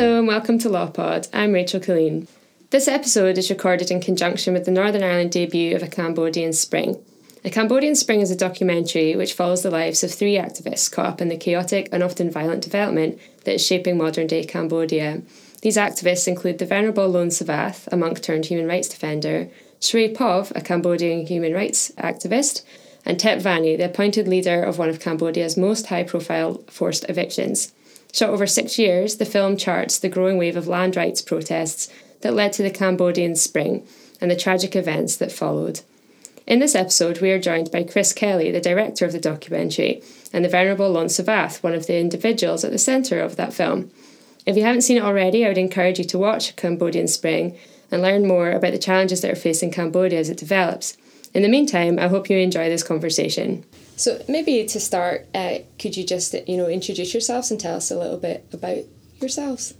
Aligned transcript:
Hello 0.00 0.16
and 0.16 0.26
welcome 0.26 0.58
to 0.60 0.70
LawPod. 0.70 1.28
I'm 1.30 1.52
Rachel 1.52 1.78
Colleen. 1.78 2.26
This 2.70 2.88
episode 2.88 3.36
is 3.36 3.50
recorded 3.50 3.90
in 3.90 4.00
conjunction 4.00 4.54
with 4.54 4.64
the 4.64 4.70
Northern 4.70 5.02
Ireland 5.02 5.30
debut 5.30 5.76
of 5.76 5.82
A 5.82 5.88
Cambodian 5.88 6.54
Spring, 6.54 7.04
a 7.44 7.50
Cambodian 7.50 7.94
Spring 7.94 8.22
is 8.22 8.30
a 8.30 8.34
documentary 8.34 9.14
which 9.14 9.34
follows 9.34 9.62
the 9.62 9.70
lives 9.70 10.02
of 10.02 10.10
three 10.10 10.36
activists 10.36 10.90
caught 10.90 11.04
up 11.04 11.20
in 11.20 11.28
the 11.28 11.36
chaotic 11.36 11.90
and 11.92 12.02
often 12.02 12.30
violent 12.30 12.62
development 12.62 13.18
that 13.44 13.56
is 13.56 13.66
shaping 13.66 13.98
modern 13.98 14.26
day 14.26 14.42
Cambodia. 14.42 15.20
These 15.60 15.76
activists 15.76 16.26
include 16.26 16.60
the 16.60 16.64
Venerable 16.64 17.12
Luon 17.12 17.26
Sovath, 17.26 17.86
a 17.92 17.96
monk 17.98 18.22
turned 18.22 18.46
human 18.46 18.66
rights 18.66 18.88
defender, 18.88 19.50
Srey 19.82 20.16
Pov, 20.16 20.50
a 20.56 20.62
Cambodian 20.62 21.26
human 21.26 21.52
rights 21.52 21.92
activist, 21.98 22.62
and 23.04 23.20
Tep 23.20 23.40
Vanny, 23.40 23.76
the 23.76 23.84
appointed 23.84 24.26
leader 24.26 24.62
of 24.62 24.78
one 24.78 24.88
of 24.88 24.98
Cambodia's 24.98 25.58
most 25.58 25.88
high 25.88 26.04
profile 26.04 26.64
forced 26.68 27.04
evictions. 27.10 27.74
Shot 28.12 28.30
over 28.30 28.46
six 28.46 28.78
years, 28.78 29.16
the 29.16 29.24
film 29.24 29.56
charts 29.56 29.98
the 29.98 30.08
growing 30.08 30.36
wave 30.38 30.56
of 30.56 30.66
land 30.66 30.96
rights 30.96 31.22
protests 31.22 31.88
that 32.22 32.34
led 32.34 32.52
to 32.54 32.62
the 32.62 32.70
Cambodian 32.70 33.36
Spring 33.36 33.86
and 34.20 34.30
the 34.30 34.36
tragic 34.36 34.74
events 34.76 35.16
that 35.16 35.32
followed. 35.32 35.80
In 36.46 36.58
this 36.58 36.74
episode, 36.74 37.20
we 37.20 37.30
are 37.30 37.38
joined 37.38 37.70
by 37.70 37.84
Chris 37.84 38.12
Kelly, 38.12 38.50
the 38.50 38.60
director 38.60 39.04
of 39.04 39.12
the 39.12 39.20
documentary, 39.20 40.02
and 40.32 40.44
the 40.44 40.48
Venerable 40.48 40.92
Luon 40.92 41.06
Sovath, 41.06 41.62
one 41.62 41.74
of 41.74 41.86
the 41.86 41.98
individuals 41.98 42.64
at 42.64 42.72
the 42.72 42.78
centre 42.78 43.20
of 43.20 43.36
that 43.36 43.52
film. 43.52 43.90
If 44.44 44.56
you 44.56 44.64
haven't 44.64 44.82
seen 44.82 44.96
it 44.96 45.04
already, 45.04 45.44
I 45.44 45.48
would 45.48 45.58
encourage 45.58 45.98
you 45.98 46.04
to 46.06 46.18
watch 46.18 46.56
Cambodian 46.56 47.08
Spring 47.08 47.56
and 47.90 48.02
learn 48.02 48.26
more 48.26 48.50
about 48.50 48.72
the 48.72 48.78
challenges 48.78 49.20
that 49.20 49.30
are 49.30 49.36
facing 49.36 49.70
Cambodia 49.70 50.18
as 50.18 50.28
it 50.28 50.38
develops. 50.38 50.96
In 51.32 51.42
the 51.42 51.48
meantime, 51.48 51.98
I 51.98 52.08
hope 52.08 52.28
you 52.28 52.36
enjoy 52.38 52.68
this 52.68 52.82
conversation. 52.82 53.64
So, 54.00 54.18
maybe 54.28 54.64
to 54.64 54.80
start, 54.80 55.28
uh, 55.34 55.58
could 55.78 55.94
you 55.94 56.06
just 56.06 56.34
you 56.48 56.56
know 56.56 56.68
introduce 56.68 57.12
yourselves 57.12 57.50
and 57.50 57.60
tell 57.60 57.76
us 57.76 57.90
a 57.90 57.98
little 57.98 58.16
bit 58.16 58.46
about 58.50 58.78
yourselves? 59.20 59.74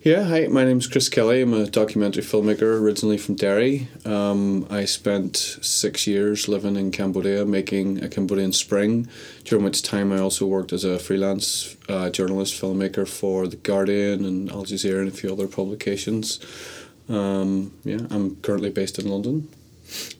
Yeah, 0.00 0.24
hi, 0.24 0.46
my 0.46 0.64
name's 0.64 0.86
Chris 0.86 1.10
Kelly. 1.10 1.42
I'm 1.42 1.52
a 1.52 1.66
documentary 1.66 2.22
filmmaker 2.22 2.80
originally 2.80 3.18
from 3.18 3.34
Derry. 3.34 3.88
Um, 4.06 4.66
I 4.70 4.86
spent 4.86 5.36
six 5.36 6.06
years 6.06 6.48
living 6.48 6.76
in 6.76 6.92
Cambodia 6.92 7.44
making 7.44 8.02
a 8.02 8.08
Cambodian 8.08 8.54
Spring, 8.54 9.06
during 9.44 9.66
which 9.66 9.82
time 9.82 10.12
I 10.12 10.18
also 10.18 10.46
worked 10.46 10.72
as 10.72 10.84
a 10.84 10.98
freelance 10.98 11.76
uh, 11.90 12.08
journalist 12.08 12.58
filmmaker 12.58 13.06
for 13.06 13.46
The 13.46 13.56
Guardian 13.56 14.24
and 14.24 14.50
Al 14.50 14.64
Jazeera 14.64 15.00
and 15.00 15.08
a 15.08 15.10
few 15.10 15.30
other 15.30 15.46
publications. 15.46 16.40
Um, 17.06 17.74
yeah, 17.84 18.06
I'm 18.08 18.36
currently 18.36 18.70
based 18.70 18.98
in 18.98 19.08
London. 19.08 19.50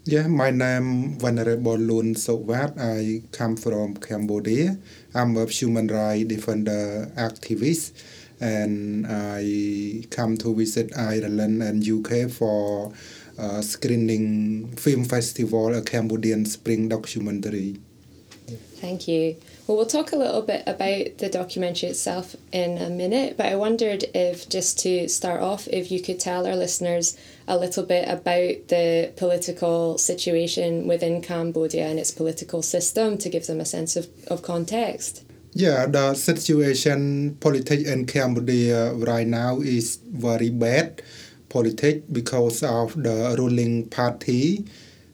Yeah, 0.05 0.27
my 0.27 0.51
name 0.51 1.19
Venerable 1.19 1.79
Luon 1.79 2.15
Sovath. 2.15 2.75
I 2.79 3.23
come 3.31 3.57
from 3.57 3.97
Cambodia. 3.97 4.77
I'm 5.15 5.37
a 5.37 5.47
human 5.47 5.87
rights 5.89 6.29
defender 6.29 7.11
activist 7.17 7.93
and 8.41 9.07
I 9.07 10.05
come 10.11 10.37
to 10.39 10.55
visit 10.55 10.91
Ireland 10.97 11.63
and 11.63 11.87
UK 11.87 12.29
for 12.31 12.93
uh, 13.39 13.63
screening 13.63 14.75
film 14.77 15.05
festival, 15.05 15.75
a 15.75 15.83
Cambodian 15.83 16.45
Spring 16.47 16.89
documentary. 16.89 17.79
Thank 18.83 19.07
you. 19.07 19.37
Well, 19.69 19.77
we'll 19.77 19.87
talk 19.87 20.11
a 20.11 20.17
little 20.17 20.43
bit 20.43 20.65
about 20.67 21.19
the 21.19 21.29
documentary 21.31 21.91
itself 21.91 22.35
in 22.51 22.79
a 22.79 22.91
minute, 22.91 23.37
but 23.37 23.47
I 23.47 23.55
wondered 23.55 24.05
if, 24.13 24.49
just 24.49 24.81
to 24.81 25.09
start 25.09 25.41
off, 25.41 25.69
if 25.69 25.93
you 25.93 26.03
could 26.03 26.19
tell 26.19 26.49
our 26.49 26.57
listeners 26.57 27.17
a 27.47 27.57
little 27.57 27.85
bit 27.85 28.09
about 28.09 28.67
the 28.75 29.13
political 29.17 29.99
situation 29.99 30.89
within 30.89 31.23
Cambodia 31.23 31.87
and 31.87 32.01
its 32.01 32.11
political 32.11 32.61
system 32.61 33.19
to 33.19 33.29
give 33.29 33.47
them 33.47 33.61
a 33.61 33.65
sense 33.65 33.95
of, 33.95 34.09
of 34.27 34.43
context. 34.43 35.23
Yeah, 35.53 35.87
the 35.87 36.15
situation 36.15 37.37
politics 37.37 37.85
in 37.85 38.07
Cambodia 38.07 38.95
right 38.95 39.29
now 39.29 39.61
is 39.61 40.01
very 40.11 40.51
bad 40.51 41.03
politics 41.49 42.05
because 42.11 42.65
of 42.65 43.01
the 43.01 43.37
ruling 43.39 43.89
party. 43.91 44.65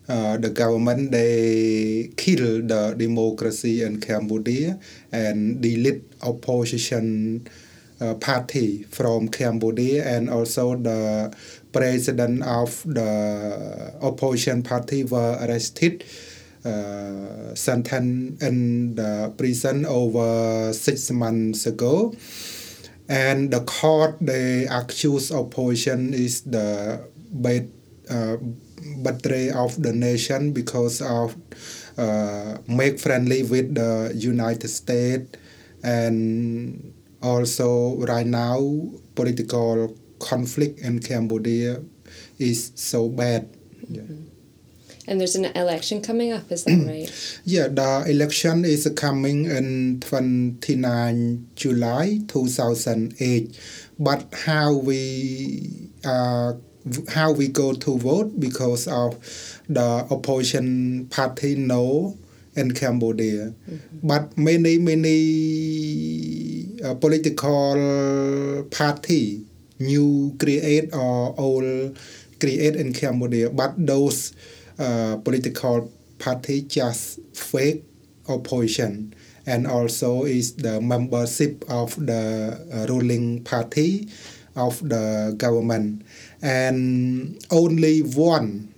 Uh, 0.09 0.39
the 0.39 0.49
government 0.49 1.13
they 1.13 2.11
kill 2.17 2.65
the 2.65 2.95
democracy 2.97 3.83
in 3.83 4.01
Cambodia 4.01 4.81
and 5.13 5.61
delete 5.61 6.03
opposition 6.23 7.47
uh, 8.01 8.15
party 8.15 8.85
from 8.85 9.29
Cambodia 9.29 10.09
and 10.09 10.31
also 10.31 10.77
the 10.77 11.31
president 11.73 12.43
of 12.43 12.83
the 12.87 13.93
opposition 14.01 14.63
party 14.63 15.05
were 15.05 15.37
arrested 15.43 16.03
uh, 16.65 17.55
sentenced 17.55 18.43
in 18.43 18.95
the 18.95 19.33
prison 19.37 19.85
over 19.85 20.73
six 20.73 21.11
months 21.11 21.67
ago. 21.67 22.15
And 23.09 23.51
the 23.51 23.61
court 23.61 24.17
they 24.21 24.67
accuse 24.67 25.33
opposition 25.33 26.15
is 26.15 26.43
the 26.43 27.01
bad 27.31 27.71
uh, 28.11 28.37
betray 29.03 29.51
of 29.51 29.81
the 29.83 29.93
nation 29.93 30.53
because 30.53 31.01
of 31.01 31.37
uh, 31.97 32.59
make 32.67 32.99
friendly 32.99 33.43
with 33.43 33.75
the 33.75 34.13
United 34.15 34.69
States 34.69 35.37
and 35.83 36.95
also 37.23 37.97
right 38.07 38.27
now 38.27 38.59
political 39.15 39.95
conflict 40.19 40.81
in 40.81 41.01
Cambodia 41.01 41.83
is 42.39 42.73
so 42.75 43.09
bad. 43.09 43.49
Yeah. 43.89 44.03
Mm-hmm. 44.03 44.25
And 45.09 45.19
there's 45.19 45.37
an 45.37 45.47
election 45.57 46.03
coming 46.03 46.33
up, 46.33 46.53
is 46.53 46.65
that 46.65 46.85
right? 46.87 47.41
yeah, 47.45 47.69
the 47.69 48.05
election 48.07 48.67
is 48.67 48.87
coming 48.95 49.47
in 49.47 50.01
29 50.01 51.49
July 51.57 52.21
2008. 52.29 53.59
But 53.99 54.35
how 54.45 54.75
we 54.75 55.89
uh, 56.05 56.53
how 57.09 57.33
we 57.33 57.49
go 57.49 57.73
to 57.73 57.99
vote 57.99 58.39
because 58.41 58.87
of 58.89 59.17
the 59.69 60.07
opposition 60.11 61.07
party 61.11 61.55
no 61.55 62.17
in 62.55 62.73
Cambodia. 62.73 63.55
Mm-hmm. 63.71 64.07
But 64.07 64.37
many 64.37 64.79
many 64.79 65.19
uh, 66.85 66.95
political 66.95 68.67
party 68.71 69.45
new 69.79 70.35
create 70.39 70.95
or 70.95 71.35
old 71.39 71.99
create 72.41 72.77
in 72.77 72.93
Cambodia, 72.93 73.51
but 73.51 73.75
those 73.79 74.35
uh, 74.79 75.17
political 75.23 75.91
party 76.19 76.63
just 76.63 77.21
fake 77.35 77.85
opposition 78.29 79.15
and 79.47 79.67
also 79.67 80.25
is 80.25 80.55
the 80.57 80.81
membership 80.81 81.65
of 81.71 81.95
the 81.97 82.53
uh, 82.69 82.87
ruling 82.93 83.43
party 83.45 84.09
of 84.59 84.87
the 84.89 85.35
government 85.39 86.03
and 86.43 87.43
only 87.51 88.01
one 88.01 88.75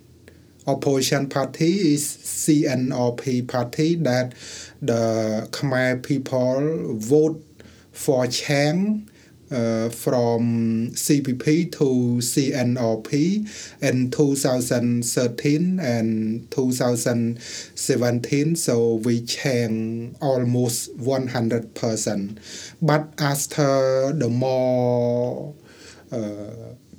opposition 0.67 1.29
party 1.29 1.95
is 1.95 2.07
CNRP 2.07 3.49
party 3.49 3.97
that 3.97 4.35
the 4.81 5.49
Khmer 5.51 6.03
people 6.03 6.95
vote 6.97 7.45
for 7.93 8.27
Chang 8.27 9.11
uh, 9.51 9.89
from 9.89 10.91
CPP 10.93 11.73
to 11.73 12.21
CNRP 12.23 13.83
in 13.83 14.11
2013 14.11 15.81
and 15.81 16.50
2017. 16.50 18.56
So 18.56 18.94
we 18.94 19.21
change 19.23 20.17
almost 20.21 20.97
100%. 20.99 22.38
But 22.81 23.12
after 23.19 24.12
the 24.12 24.29
more 24.29 25.55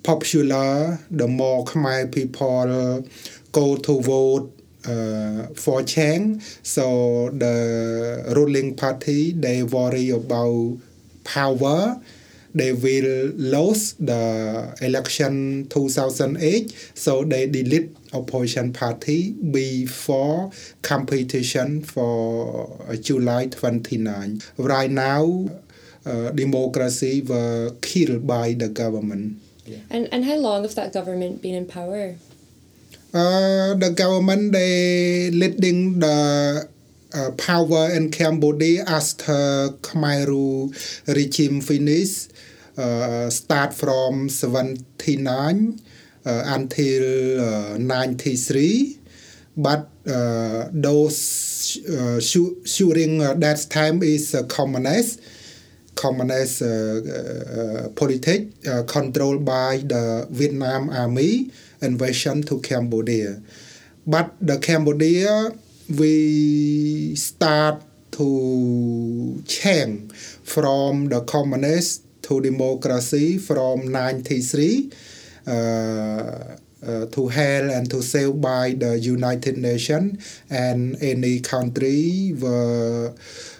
popular, 0.03 0.99
the 1.11 1.27
more 1.27 1.65
Khmer 1.65 2.11
people 2.11 3.05
go 3.51 3.77
to 3.77 4.01
vote 4.01 4.57
uh, 4.85 5.47
for 5.55 5.83
Chang. 5.83 6.39
So 6.63 7.29
the 7.31 8.33
ruling 8.35 8.75
party, 8.75 9.31
they 9.33 9.63
worry 9.63 10.09
about 10.09 10.77
power. 11.23 12.01
They 12.53 12.73
will 12.73 13.31
lose 13.37 13.93
the 13.93 14.75
election 14.81 15.67
2008 15.69 16.91
so 16.93 17.23
they 17.23 17.47
delete 17.47 17.95
opposition 18.11 18.73
party 18.73 19.31
before 19.31 20.51
competition 20.81 21.81
for 21.81 22.77
july 22.99 23.47
29 23.47 24.41
right 24.57 24.91
now 24.91 25.47
uh, 26.05 26.31
democracy 26.31 27.21
were 27.21 27.71
killed 27.81 28.25
by 28.25 28.53
the 28.53 28.69
government. 28.69 29.41
And 29.89 30.09
and 30.11 30.25
how 30.25 30.35
long 30.35 30.63
have 30.63 30.75
that 30.75 30.91
government 30.93 31.41
been 31.41 31.55
in 31.55 31.65
power? 31.65 32.15
Uh, 33.13 33.75
the 33.75 33.91
government 33.95 34.51
they 34.51 35.29
leading 35.31 35.99
the 35.99 36.67
uh, 37.13 37.31
power 37.37 37.91
in 37.91 38.09
Cambodia 38.09 38.83
after 38.87 39.69
Khmer 39.83 40.27
Rouge 40.27 41.01
regime 41.07 41.61
finish 41.61 42.27
uh, 42.77 43.29
start 43.29 43.73
from 43.73 44.29
79 44.29 45.79
uh, 46.25 46.43
until 46.55 47.03
uh, 47.73 47.77
93 47.77 48.97
but 49.57 49.89
uh, 50.07 50.69
those 50.71 51.77
uh, 51.89 52.19
shooting 52.19 53.21
uh, 53.21 53.33
that 53.35 53.67
time 53.69 54.01
is 54.01 54.33
uh, 54.33 54.43
communist 54.43 55.19
communist 56.01 56.63
uh, 56.63 56.65
uh, 56.65 57.89
politics 57.93 58.49
uh, 58.67 58.81
controlled 58.87 59.45
by 59.45 59.77
the 59.85 60.25
Vietnam 60.31 60.89
army 60.89 61.51
invasion 61.81 62.41
to 62.41 62.59
Cambodia. 62.61 63.37
But 64.07 64.33
the 64.41 64.57
Cambodia 64.57 65.53
we 65.89 67.15
start 67.15 67.83
to 68.17 69.43
change 69.45 70.11
from 70.43 71.09
the 71.09 71.21
communist 71.21 72.03
to 72.23 72.41
democracy 72.41 73.37
from 73.37 73.91
93 73.91 74.91
uh, 75.47 75.51
uh, 75.51 77.05
to 77.11 77.27
help 77.27 77.71
and 77.71 77.89
to 77.89 78.01
save 78.01 78.41
by 78.41 78.73
the 78.73 78.97
United 78.97 79.57
Nations 79.57 80.41
and 80.49 80.97
any 81.01 81.39
country 81.39 82.33
were 82.39 83.13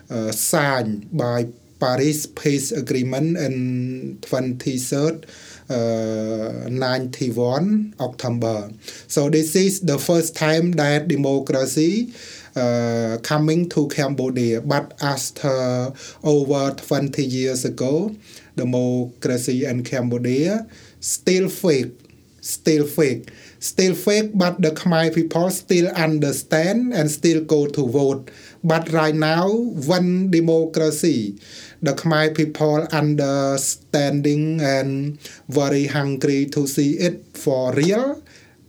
uh, 0.09 0.31
signed 0.31 1.07
by 1.11 1.47
Paris 1.81 2.27
Peace 2.27 2.71
Agreement 2.71 3.37
in 3.37 4.19
23rd 4.21 5.25
uh, 5.71 6.69
91 6.69 7.95
October. 7.99 8.69
So 9.07 9.29
this 9.29 9.55
is 9.55 9.81
the 9.81 9.97
first 9.97 10.35
time 10.35 10.73
that 10.73 11.07
democracy 11.07 12.13
uh, 12.55 13.17
coming 13.23 13.67
to 13.69 13.87
Cambodia. 13.87 14.61
But 14.61 14.93
after 15.01 15.91
over 16.23 16.71
20 16.71 17.25
years 17.25 17.65
ago, 17.65 18.15
democracy 18.55 19.65
in 19.65 19.83
Cambodia 19.83 20.67
still 20.99 21.49
fake, 21.49 21.93
still 22.41 22.85
fake, 22.85 23.31
still 23.59 23.95
fake. 23.95 24.31
But 24.35 24.61
the 24.61 24.71
Khmer 24.71 25.15
people 25.15 25.49
still 25.49 25.87
understand 25.95 26.93
and 26.93 27.09
still 27.09 27.43
go 27.43 27.67
to 27.67 27.87
vote. 27.87 28.29
But 28.63 28.91
right 28.91 29.15
now, 29.15 29.49
one 29.49 30.29
democracy, 30.29 31.39
the 31.81 31.93
Khmer 31.93 32.35
people 32.35 32.87
understanding 32.91 34.61
and 34.61 35.19
very 35.49 35.87
hungry 35.87 36.45
to 36.47 36.67
see 36.67 36.93
it 36.93 37.25
for 37.35 37.73
real. 37.73 38.21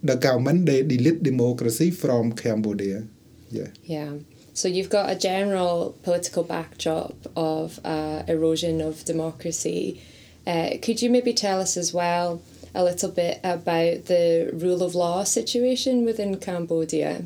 The 0.02 0.16
government 0.16 0.66
they 0.66 0.82
delete 0.82 1.22
democracy 1.22 1.90
from 1.90 2.32
Cambodia. 2.32 3.04
Yeah. 3.50 3.68
Yeah. 3.84 4.12
So 4.54 4.68
you've 4.68 4.90
got 4.90 5.10
a 5.10 5.14
general 5.14 5.96
political 6.02 6.42
backdrop 6.42 7.14
of 7.36 7.78
uh, 7.84 8.22
erosion 8.28 8.80
of 8.80 9.04
democracy. 9.04 10.02
Uh, 10.46 10.70
could 10.82 11.00
you 11.00 11.08
maybe 11.10 11.32
tell 11.32 11.60
us 11.60 11.76
as 11.76 11.94
well 11.94 12.42
a 12.74 12.82
little 12.82 13.10
bit 13.10 13.38
about 13.44 14.06
the 14.06 14.50
rule 14.52 14.82
of 14.82 14.94
law 14.94 15.24
situation 15.24 16.04
within 16.04 16.38
Cambodia? 16.38 17.24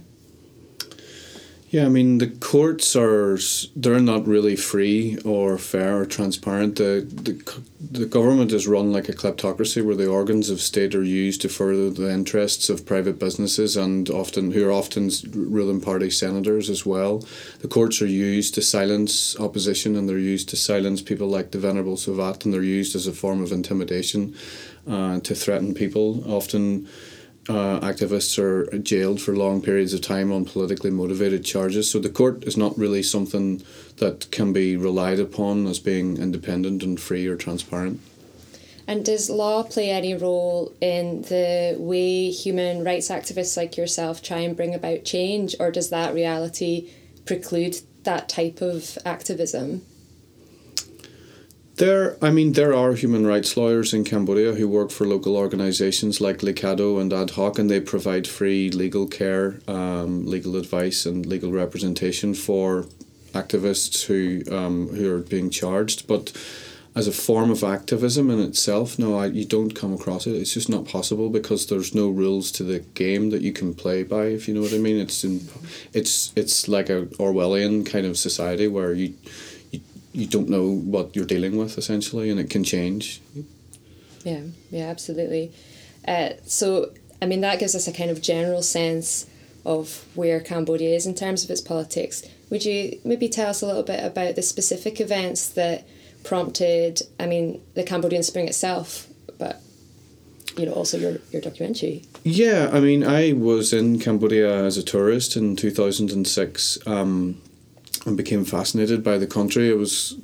Yeah, 1.69 1.87
I 1.87 1.89
mean 1.89 2.19
the 2.19 2.29
courts 2.29 2.95
are 2.95 3.39
they're 3.75 3.99
not 3.99 4.27
really 4.27 4.55
free 4.55 5.19
or 5.25 5.59
fair 5.59 5.99
or 6.01 6.07
transparent. 6.07 6.77
The, 6.77 7.05
the 7.11 7.61
the 7.91 8.07
government 8.07 8.53
is 8.53 8.69
run 8.69 8.93
like 8.93 9.09
a 9.09 9.13
kleptocracy 9.13 9.85
where 9.85 9.97
the 9.97 10.09
organs 10.09 10.49
of 10.49 10.61
state 10.61 10.95
are 10.95 11.03
used 11.03 11.43
to 11.43 11.49
further 11.49 11.91
the 11.91 12.11
interests 12.11 12.69
of 12.69 12.87
private 12.87 13.19
businesses 13.19 13.77
and 13.77 14.09
often 14.11 14.53
who 14.53 14.69
are 14.69 14.73
often 14.73 15.11
ruling 15.33 15.81
party 15.81 16.09
senators 16.09 16.71
as 16.71 16.87
well. 16.87 17.25
The 17.61 17.69
courts 17.69 18.01
are 18.01 18.07
used 18.07 18.55
to 18.55 18.63
silence 18.63 19.39
opposition 19.39 19.97
and 19.97 20.09
they're 20.09 20.19
used 20.19 20.49
to 20.51 20.57
silence 20.57 21.03
people 21.03 21.29
like 21.29 21.51
the 21.51 21.59
Venerable 21.59 21.97
Sovath 21.97 22.45
and 22.45 22.55
they're 22.55 22.63
used 22.63 22.95
as 22.95 23.07
a 23.07 23.13
form 23.13 23.43
of 23.43 23.53
intimidation 23.53 24.35
uh, 24.89 25.19
to 25.21 25.35
threaten 25.35 25.75
people. 25.75 26.23
Often 26.33 26.89
uh, 27.49 27.81
activists 27.81 28.39
are 28.39 28.79
jailed 28.79 29.21
for 29.21 29.37
long 29.37 29.63
periods 29.63 29.95
of 29.95 30.01
time 30.01 30.33
on 30.33 30.45
politically 30.45 30.91
motivated 30.91 31.45
charges. 31.45 31.91
So 31.91 31.99
the 31.99 32.09
court 32.09 32.45
is 32.45 32.57
not 32.57 32.77
really 32.77 33.03
something 33.03 33.63
that 33.99 34.31
can 34.31 34.53
be 34.53 34.77
relied 34.77 35.21
upon 35.21 35.67
as 35.67 35.79
being 35.79 36.17
independent 36.17 36.83
and 36.83 37.01
free 37.01 37.27
or 37.27 37.37
transparent. 37.37 38.01
And 38.89 39.05
does 39.05 39.29
law 39.29 39.65
play 39.65 39.91
any 39.91 40.15
role 40.15 40.73
in 40.81 41.23
the 41.23 41.77
way 41.79 42.31
human 42.31 42.85
rights 42.85 43.09
activists 43.09 43.57
like 43.57 43.77
yourself 43.77 44.23
try 44.23 44.39
and 44.39 44.57
bring 44.57 44.75
about 44.75 45.05
change, 45.05 45.57
or 45.59 45.73
does 45.73 45.91
that 45.91 46.15
reality 46.15 46.91
preclude 47.25 47.81
that 48.05 48.29
type 48.29 48.61
of 48.61 48.97
activism? 49.05 49.83
There, 51.77 52.17
I 52.23 52.31
mean, 52.31 52.55
there 52.55 52.75
are 52.75 52.95
human 52.95 53.27
rights 53.27 53.55
lawyers 53.55 53.93
in 53.93 54.05
Cambodia 54.05 54.55
who 54.55 54.67
work 54.67 54.91
for 54.91 55.07
local 55.07 55.37
organisations 55.37 56.23
like 56.23 56.39
LICADHO 56.39 56.99
and 56.99 57.13
ADHOC, 57.13 57.59
and 57.59 57.71
they 57.71 57.81
provide 57.81 58.27
free 58.27 58.71
legal 58.71 59.07
care, 59.07 59.61
um, 59.69 60.25
legal 60.25 60.57
advice, 60.57 61.05
and 61.05 61.27
legal 61.27 61.53
representation 61.53 62.33
for 62.33 62.87
activists 63.35 64.07
who 64.07 64.43
um, 64.57 64.89
who 64.89 65.15
are 65.15 65.21
being 65.21 65.51
charged. 65.51 66.07
But 66.07 66.33
as 66.95 67.07
a 67.07 67.13
form 67.13 67.51
of 67.51 67.63
activism 67.63 68.31
in 68.31 68.41
itself, 68.41 68.99
no, 68.99 69.19
I, 69.19 69.27
you 69.27 69.45
don't 69.45 69.75
come 69.75 69.93
across 69.93 70.27
it. 70.27 70.35
It's 70.35 70.55
just 70.55 70.71
not 70.71 70.87
possible 70.87 71.29
because 71.29 71.67
there's 71.67 71.95
no 71.95 72.09
rules 72.09 72.51
to 72.53 72.63
the 72.63 72.79
game 72.95 73.29
that 73.31 73.43
you 73.43 73.53
can 73.53 73.75
play 73.75 74.03
by. 74.03 74.29
If 74.29 74.49
you 74.49 74.55
know 74.55 74.63
what 74.63 74.73
I 74.73 74.79
mean, 74.79 74.97
it's 74.97 75.25
in, 75.25 75.47
it's 75.93 76.33
it's 76.35 76.69
like 76.69 76.89
a 76.89 77.05
Orwellian 77.19 77.85
kind 77.85 78.07
of 78.07 78.17
society 78.17 78.67
where 78.67 78.95
you 78.95 79.13
you 80.17 80.27
don't 80.27 80.49
know 80.49 80.67
what 80.71 81.15
you're 81.15 81.27
dealing 81.27 81.59
with 81.59 81.77
essentially, 81.77 82.31
and 82.31 82.41
it 82.41 82.49
can 82.49 82.65
change. 82.65 83.21
Yeah, 84.25 84.41
yeah, 84.71 84.87
absolutely. 84.87 85.53
Uh, 86.09 86.31
so, 86.47 86.93
I 87.21 87.27
mean, 87.27 87.43
that 87.43 87.59
gives 87.59 87.75
us 87.75 87.87
a 87.87 87.93
kind 87.93 88.11
of 88.11 88.23
general 88.23 88.63
sense 88.63 89.27
of 89.67 90.07
where 90.15 90.41
Cambodia 90.41 90.95
is 90.95 91.07
in 91.07 91.15
terms 91.15 91.45
of 91.45 91.51
its 91.51 91.61
politics. 91.61 92.25
Would 92.51 92.65
you 92.65 92.99
maybe 93.05 93.29
tell 93.29 93.51
us 93.51 93.61
a 93.61 93.67
little 93.67 93.83
bit 93.83 94.03
about 94.03 94.37
the 94.37 94.43
specific 94.43 95.01
events 95.01 95.51
that 95.51 95.87
prompted, 96.25 97.03
I 97.21 97.27
mean, 97.27 97.61
the 97.75 97.83
Cambodian 97.83 98.23
Spring 98.23 98.49
itself, 98.49 99.09
but 99.39 99.61
you 100.57 100.65
know, 100.65 100.73
also 100.73 100.97
your, 100.97 101.19
your 101.31 101.43
documentary? 101.43 102.05
Yeah, 102.25 102.71
I 102.73 102.81
mean, 102.81 103.05
I 103.05 103.33
was 103.33 103.75
in 103.75 103.99
Cambodia 103.99 104.65
as 104.65 104.79
a 104.79 104.83
tourist 104.83 105.37
in 105.37 105.57
2006. 105.57 106.79
Um, 106.87 107.41
and 108.07 108.17
became 108.17 108.45
fascinated 108.45 109.03
by 109.03 109.19
the 109.19 109.27
country. 109.27 109.71
I 109.71 109.75
was 109.75 110.17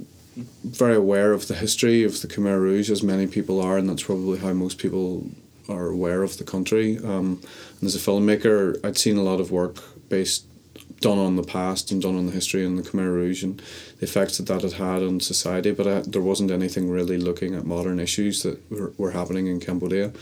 very 0.64 0.94
aware 0.94 1.32
of 1.32 1.48
the 1.48 1.54
history 1.54 2.04
of 2.04 2.22
the 2.22 2.28
Khmer 2.28 2.58
Rouge, 2.58 2.90
as 2.90 3.02
many 3.02 3.26
people 3.26 3.60
are, 3.60 3.76
and 3.76 3.88
that's 3.88 4.04
probably 4.04 4.38
how 4.38 4.52
most 4.52 4.78
people 4.78 5.26
are 5.68 5.88
aware 5.88 6.22
of 6.22 6.38
the 6.38 6.44
country. 6.44 6.98
Um, 6.98 7.40
and 7.80 7.84
as 7.84 7.94
a 7.94 7.98
filmmaker, 7.98 8.82
I'd 8.84 8.96
seen 8.96 9.18
a 9.18 9.22
lot 9.22 9.40
of 9.40 9.50
work 9.50 9.76
based 10.08 10.46
done 11.00 11.18
on 11.18 11.34
the 11.34 11.42
past 11.42 11.90
and 11.90 12.00
done 12.00 12.16
on 12.16 12.26
the 12.26 12.32
history 12.32 12.64
and 12.64 12.78
the 12.78 12.82
Khmer 12.82 13.12
Rouge 13.12 13.42
and 13.42 13.60
the 13.98 14.04
effects 14.04 14.38
that 14.38 14.46
that 14.46 14.62
had 14.62 14.74
had 14.74 15.02
on 15.02 15.18
society, 15.18 15.72
but 15.72 15.86
I, 15.86 16.00
there 16.06 16.22
wasn't 16.22 16.52
anything 16.52 16.88
really 16.88 17.18
looking 17.18 17.54
at 17.54 17.66
modern 17.66 17.98
issues 17.98 18.42
that 18.44 18.70
were, 18.70 18.92
were 18.96 19.10
happening 19.10 19.48
in 19.48 19.58
Cambodia. 19.58 20.12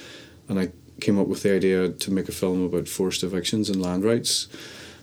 And 0.49 0.59
I 0.59 0.71
came 1.01 1.19
up 1.19 1.29
with 1.29 1.43
the 1.43 1.55
idea 1.55 1.91
to 1.91 2.11
make 2.11 2.29
a 2.29 2.33
film 2.33 2.65
about 2.65 2.89
forced 2.89 3.23
evictions 3.23 3.69
and 3.69 3.81
land 3.81 4.05
rights 4.05 4.49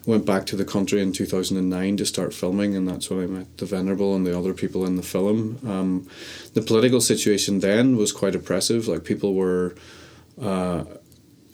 went 0.08 0.26
back 0.26 0.46
to 0.48 0.56
the 0.56 0.66
country 0.66 1.02
in 1.02 1.12
2009 1.12 1.98
to 1.98 2.06
start 2.06 2.34
filming, 2.34 2.76
and 2.76 2.88
that's 2.88 3.10
when 3.10 3.22
I 3.22 3.28
met 3.28 3.58
the 3.58 3.66
Venerable 3.66 4.16
and 4.16 4.26
the 4.26 4.36
other 4.36 4.54
people 4.54 4.86
in 4.86 4.96
the 4.96 5.04
film. 5.04 5.60
Um, 5.68 6.10
the 6.54 6.62
political 6.62 7.02
situation 7.02 7.60
then 7.60 7.98
was 7.98 8.12
quite 8.12 8.34
oppressive. 8.34 8.88
Like 8.88 9.04
people 9.04 9.36
were. 9.36 9.76
Uh, 10.42 10.86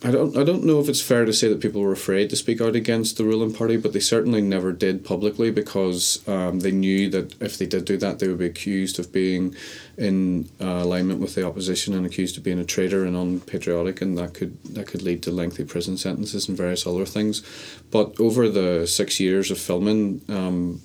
I 0.05 0.11
don't, 0.11 0.35
I 0.35 0.43
don't 0.43 0.65
know 0.65 0.81
if 0.81 0.89
it's 0.89 1.01
fair 1.01 1.23
to 1.23 1.31
say 1.31 1.47
that 1.47 1.61
people 1.61 1.81
were 1.81 1.93
afraid 1.93 2.29
to 2.29 2.35
speak 2.35 2.59
out 2.59 2.75
against 2.75 3.15
the 3.15 3.23
ruling 3.23 3.53
party, 3.53 3.77
but 3.77 3.93
they 3.93 4.01
certainly 4.01 4.41
never 4.41 4.73
did 4.73 5.05
publicly 5.05 5.49
because 5.49 6.27
um, 6.27 6.59
they 6.59 6.71
knew 6.71 7.09
that 7.11 7.41
if 7.41 7.57
they 7.57 7.65
did 7.65 7.85
do 7.85 7.95
that, 7.97 8.19
they 8.19 8.27
would 8.27 8.39
be 8.39 8.45
accused 8.45 8.99
of 8.99 9.13
being 9.13 9.55
in 9.97 10.49
uh, 10.59 10.65
alignment 10.65 11.21
with 11.21 11.35
the 11.35 11.47
opposition 11.47 11.93
and 11.93 12.05
accused 12.05 12.37
of 12.37 12.43
being 12.43 12.59
a 12.59 12.65
traitor 12.65 13.05
and 13.05 13.15
unpatriotic, 13.15 14.01
and 14.01 14.17
that 14.17 14.33
could 14.33 14.61
that 14.73 14.87
could 14.87 15.01
lead 15.01 15.23
to 15.23 15.31
lengthy 15.31 15.63
prison 15.63 15.97
sentences 15.97 16.49
and 16.49 16.57
various 16.57 16.85
other 16.85 17.05
things. 17.05 17.41
But 17.89 18.19
over 18.19 18.49
the 18.49 18.85
six 18.85 19.21
years 19.21 19.51
of 19.51 19.57
filming, 19.57 20.21
um, 20.27 20.81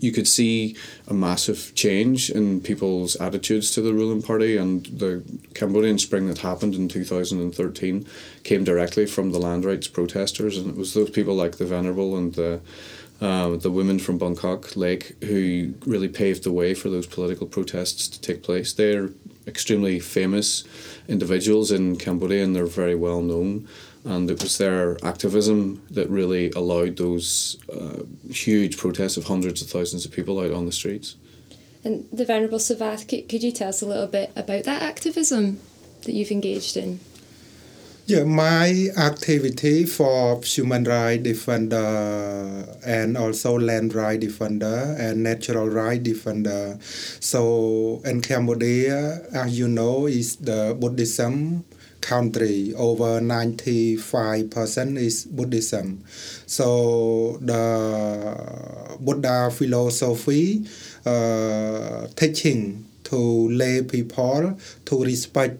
you 0.00 0.12
could 0.12 0.28
see 0.28 0.76
a 1.08 1.14
massive 1.14 1.72
change 1.74 2.30
in 2.30 2.60
people's 2.60 3.16
attitudes 3.16 3.70
to 3.72 3.80
the 3.80 3.92
ruling 3.92 4.22
party 4.22 4.56
and 4.56 4.86
the 4.86 5.22
Cambodian 5.54 5.98
Spring 5.98 6.26
that 6.28 6.38
happened 6.38 6.74
in 6.74 6.88
2013 6.88 8.06
came 8.42 8.64
directly 8.64 9.06
from 9.06 9.32
the 9.32 9.38
land 9.38 9.64
rights 9.64 9.88
protesters 9.88 10.58
and 10.58 10.70
it 10.70 10.76
was 10.76 10.94
those 10.94 11.10
people 11.10 11.34
like 11.34 11.56
the 11.56 11.66
Venerable 11.66 12.16
and 12.16 12.34
the 12.34 12.60
uh, 13.20 13.56
the 13.56 13.70
women 13.70 13.98
from 13.98 14.18
Boeung 14.18 14.38
Kak 14.38 14.76
Lake 14.76 15.16
who 15.22 15.72
really 15.86 16.08
paved 16.08 16.42
the 16.42 16.52
way 16.52 16.74
for 16.74 16.88
those 16.90 17.06
political 17.06 17.46
protests 17.46 18.08
to 18.08 18.20
take 18.20 18.42
place. 18.42 18.72
They're 18.72 19.10
extremely 19.46 20.00
famous 20.00 20.64
individuals 21.08 21.70
in 21.70 21.96
Cambodia 21.96 22.42
and 22.44 22.54
they're 22.56 22.66
very 22.66 22.94
well 22.94 23.22
known. 23.22 23.68
And 24.04 24.30
it 24.30 24.42
was 24.42 24.58
their 24.58 24.98
activism 25.04 25.82
that 25.90 26.10
really 26.10 26.50
allowed 26.50 26.98
those 26.98 27.56
uh, 27.72 28.02
huge 28.30 28.76
protests 28.76 29.16
of 29.16 29.24
hundreds 29.24 29.62
of 29.62 29.68
thousands 29.68 30.04
of 30.04 30.12
people 30.12 30.38
out 30.40 30.52
on 30.52 30.66
the 30.66 30.72
streets. 30.72 31.16
And 31.84 32.06
the 32.12 32.24
Venerable 32.24 32.58
Sovath, 32.58 33.08
could, 33.08 33.28
could 33.28 33.42
you 33.42 33.52
tell 33.52 33.68
us 33.68 33.82
a 33.82 33.86
little 33.86 34.06
bit 34.06 34.30
about 34.36 34.64
that 34.64 34.82
activism 34.82 35.60
that 36.02 36.12
you've 36.12 36.30
engaged 36.30 36.76
in? 36.76 37.00
Yeah, 38.06 38.24
my 38.24 38.90
activity 38.98 39.86
for 39.86 40.38
human 40.42 40.84
rights 40.84 41.22
defender 41.22 42.66
and 42.84 43.16
also 43.16 43.58
land 43.58 43.94
right 43.94 44.20
defender 44.20 44.94
and 44.98 45.22
natural 45.22 45.70
right 45.70 46.02
defender. 46.02 46.76
So 47.20 48.02
in 48.04 48.20
Cambodia, 48.20 49.22
as 49.32 49.58
you 49.58 49.68
know, 49.68 50.06
is 50.06 50.36
the 50.36 50.76
Buddhism 50.78 51.64
country. 52.04 52.76
Over 52.76 53.18
95% 53.24 55.00
is 55.00 55.24
Buddhism. 55.24 56.04
So 56.44 57.38
the 57.40 57.56
Buddha 59.00 59.48
philosophy 59.50 60.68
uh, 61.08 62.06
teaching 62.14 62.84
to 63.04 63.48
lay 63.48 63.82
people 63.82 64.58
to 64.84 64.94
respect 65.02 65.58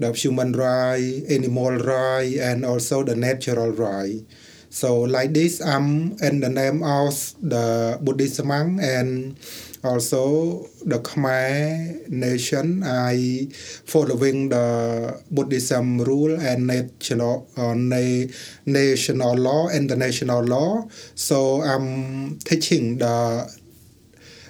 the 0.00 0.12
human 0.12 0.52
right, 0.52 1.22
animal 1.28 1.76
right, 1.78 2.34
and 2.40 2.64
also 2.64 3.04
the 3.04 3.14
natural 3.14 3.70
right. 3.70 4.24
So 4.70 5.00
like 5.02 5.34
this, 5.34 5.60
I'm 5.60 6.16
in 6.22 6.40
the 6.40 6.48
name 6.48 6.82
of 6.82 7.14
the 7.42 7.98
Buddhist 8.00 8.42
monk 8.44 8.80
and 8.80 9.36
also 9.84 10.66
the 10.84 10.98
Khmer 11.00 12.08
nation. 12.10 12.82
I 12.84 13.48
following 13.86 14.48
the 14.50 15.20
Buddhism 15.30 16.00
rule 16.02 16.38
and 16.40 16.66
national 16.66 17.48
uh, 17.56 17.74
na- 17.74 18.26
national 18.66 19.34
law, 19.36 19.68
international 19.68 20.42
law. 20.44 20.86
So 21.14 21.62
I'm 21.62 22.38
teaching 22.40 22.98
the 22.98 23.48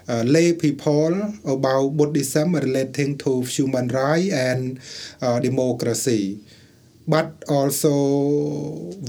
uh, 0.09 0.23
lay 0.27 0.53
people 0.53 1.15
about 1.47 1.97
Buddhism 1.97 2.55
relating 2.55 3.19
to 3.19 3.43
human 3.43 3.89
rights 3.89 4.33
and 4.33 4.81
uh, 5.23 5.39
democracy. 5.41 6.41
But 7.09 7.43
also 7.49 7.93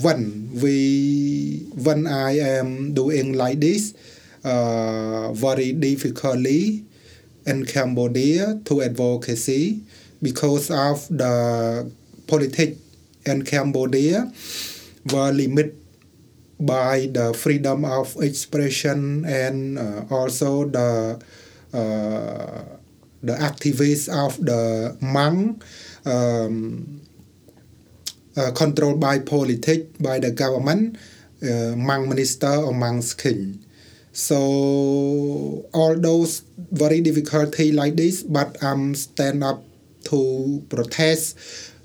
when 0.01 0.49
we 0.57 1.67
when 1.77 2.07
I 2.07 2.39
am 2.39 2.93
doing 2.93 3.33
like 3.33 3.59
this, 3.61 3.93
uh, 4.43 5.31
very 5.33 5.71
difficultly 5.73 6.85
in 7.45 7.65
Cambodia 7.65 8.59
to 8.65 8.81
advocacy 8.81 9.81
because 10.21 10.69
of 10.69 11.07
the 11.09 11.89
politics 12.27 12.77
in 13.25 13.43
Cambodia 13.43 14.31
were 15.11 15.31
limited 15.31 15.77
by 16.59 17.09
the 17.11 17.33
freedom 17.33 17.83
of 17.85 18.15
expression 18.21 19.25
and 19.25 19.79
uh, 19.79 20.05
also 20.11 20.65
the 20.69 21.17
uh, 21.73 22.61
the 23.23 23.33
activists 23.33 24.09
of 24.09 24.37
the 24.45 24.95
monk 25.01 25.63
um, 26.05 27.01
uh, 28.37 28.51
controlled 28.51 28.99
by 28.99 29.17
politics 29.19 29.89
by 29.99 30.19
the 30.19 30.31
government 30.31 30.97
uh, 31.41 31.73
monk 31.75 32.07
minister 32.07 32.53
or 32.53 32.73
monk's 32.73 33.13
king 33.13 33.57
so 34.11 35.65
all 35.73 35.95
those 35.97 36.43
very 36.71 37.01
difficulty 37.01 37.71
like 37.71 37.95
this 37.95 38.23
but 38.23 38.61
i'm 38.63 38.93
stand 38.93 39.43
up 39.43 39.63
to 40.03 40.63
protest 40.69 41.37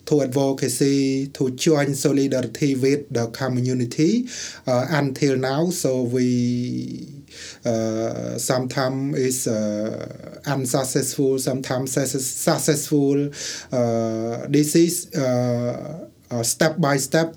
to 0.06 0.22
advocacy, 0.22 1.26
to 1.28 1.50
join 1.50 1.94
solidarity 1.94 2.74
with 2.76 3.12
the 3.12 3.26
community 3.28 4.28
uh, 4.66 4.86
until 4.90 5.36
now. 5.36 5.68
So 5.70 6.02
we 6.02 7.24
uh, 7.64 8.38
sometimes 8.38 9.18
is 9.18 9.46
uh, 9.48 10.40
unsuccessful, 10.46 11.38
sometimes 11.38 11.92
successful. 11.92 13.30
Uh, 13.72 14.46
this 14.48 14.74
is 14.76 15.12
uh, 15.14 16.08
uh, 16.30 16.42
step 16.42 16.80
by 16.80 16.96
step. 16.96 17.34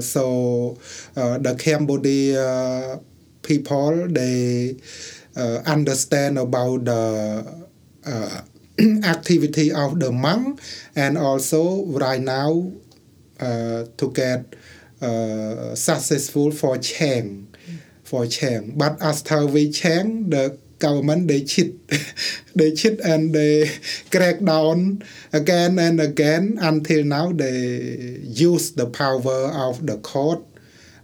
so 0.00 0.78
the 1.14 1.54
Cambodia 1.58 3.00
people 3.42 4.08
they 4.08 4.76
understand 5.66 6.38
about 6.38 6.84
the 6.84 7.66
activity 9.04 9.72
of 9.72 10.00
the 10.00 10.10
monk 10.10 10.60
and 10.96 11.18
also 11.18 11.84
right 11.86 12.20
now 12.20 12.72
uh, 13.40 13.84
to 13.96 14.10
get 14.12 14.56
uh, 15.02 15.74
successful 15.74 16.50
for 16.50 16.78
Chang 16.78 17.48
for 18.04 18.26
Chang 18.26 18.74
but 18.76 19.00
after 19.02 19.46
we 19.46 19.70
Chang 19.70 20.30
the 20.30 20.58
government 20.80 21.28
they 21.28 21.44
cheat. 21.44 21.76
They 22.56 22.74
cheat 22.74 22.98
and 23.00 23.32
they 23.32 23.70
crack 24.10 24.42
down 24.42 25.04
again 25.32 25.78
and 25.78 26.00
again 26.00 26.58
until 26.60 27.04
now 27.04 27.30
they 27.30 28.18
use 28.26 28.72
the 28.72 28.86
power 28.90 29.54
of 29.54 29.86
the 29.86 29.98
court 29.98 30.42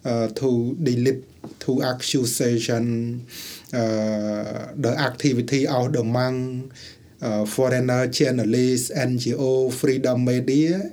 uh, 0.04 0.26
to 0.42 0.74
delete 0.82 1.22
to 1.60 1.82
accusation 1.82 3.26
uh, 3.72 4.72
the 4.76 4.94
activity 4.98 5.66
of 5.66 5.92
the 5.92 6.02
monk 6.02 6.72
uh, 7.22 7.44
foreigner 7.44 8.06
journalists, 8.06 8.90
NGO, 8.90 9.72
freedom 9.72 10.24
media, 10.24 10.92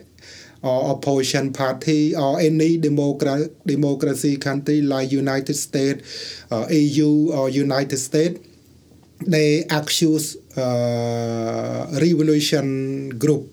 or 0.61 0.95
opposition 0.95 1.51
party, 1.51 2.15
or 2.15 2.39
any 2.39 2.77
democra- 2.79 3.51
democracy 3.65 4.37
country 4.37 4.81
like 4.81 5.11
United 5.11 5.55
States, 5.55 6.45
uh, 6.51 6.65
EU, 6.69 7.31
or 7.31 7.49
United 7.49 7.97
States, 7.97 8.39
they 9.25 9.65
accuse 9.69 10.37
uh, 10.57 11.87
revolution 11.99 13.09
group 13.17 13.52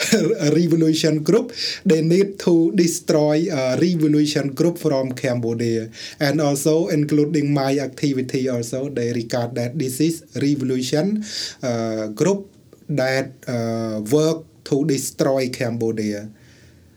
revolution 0.52 1.22
group, 1.22 1.52
they 1.84 2.00
need 2.02 2.38
to 2.40 2.72
destroy 2.72 3.46
a 3.52 3.76
revolution 3.76 4.52
group 4.54 4.78
from 4.78 5.12
Cambodia. 5.12 5.90
And 6.18 6.40
also 6.40 6.88
including 6.88 7.52
my 7.52 7.78
activity 7.78 8.48
also, 8.48 8.88
they 8.88 9.12
regard 9.12 9.54
that 9.54 9.78
this 9.78 10.00
is 10.00 10.24
revolution 10.40 11.24
uh, 11.62 12.08
group 12.08 12.50
that 12.88 13.32
uh, 13.46 14.00
work 14.10 14.44
to 14.64 14.84
destroy 14.84 15.48
Cambodia. 15.48 16.30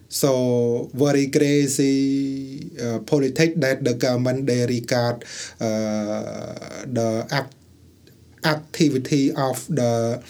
So 0.10 0.90
very 0.94 1.28
crazy 1.28 2.70
uh, 2.78 3.00
politics 3.00 3.58
that 3.58 3.84
the 3.84 3.96
government 3.96 4.46
they 4.46 4.66
regard 4.66 5.26
uh, 5.60 6.86
the 6.86 7.26
act 7.32 7.56
activity 8.46 9.32
of 9.34 9.66
the 9.74 10.22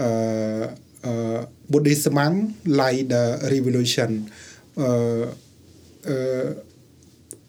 uh, 0.00 0.74
uh, 1.04 1.46
Buddhist 1.68 2.10
monk 2.10 2.56
like 2.66 3.08
the 3.08 3.38
revolution. 3.50 4.30
Uh, 4.76 5.32
uh, 6.06 6.54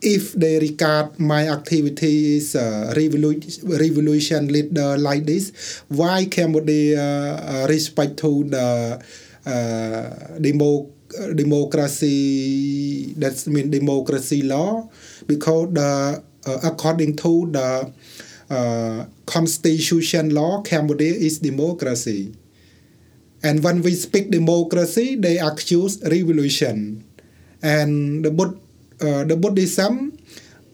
if 0.01 0.33
they 0.33 0.57
regard 0.59 1.19
my 1.19 1.47
activities 1.49 2.55
uh, 2.55 2.93
revolution, 2.97 3.69
revolution 3.69 4.47
leader 4.51 4.97
like 4.97 5.25
this, 5.25 5.83
why 5.89 6.25
Cambodia 6.25 7.35
uh, 7.37 7.67
respect 7.69 8.17
to 8.17 8.43
the 8.45 8.97
uh, 9.45 10.37
demo, 10.41 10.89
democracy? 11.35 13.13
That's 13.13 13.47
mean 13.47 13.69
democracy 13.69 14.41
law 14.41 14.89
because 15.27 15.73
the 15.73 16.23
uh, 16.47 16.59
according 16.63 17.15
to 17.17 17.45
the 17.51 17.93
uh, 18.49 19.05
constitution 19.25 20.33
law, 20.33 20.61
Cambodia 20.61 21.13
is 21.13 21.39
democracy. 21.39 22.33
And 23.43 23.63
when 23.63 23.81
we 23.81 23.93
speak 23.93 24.29
democracy, 24.29 25.15
they 25.15 25.37
accuse 25.39 26.01
revolution. 26.03 27.03
And 27.61 28.23
the, 28.23 28.31
Bud, 28.31 28.59
uh, 29.01 29.23
the 29.25 29.35
Buddhism, 29.35 30.17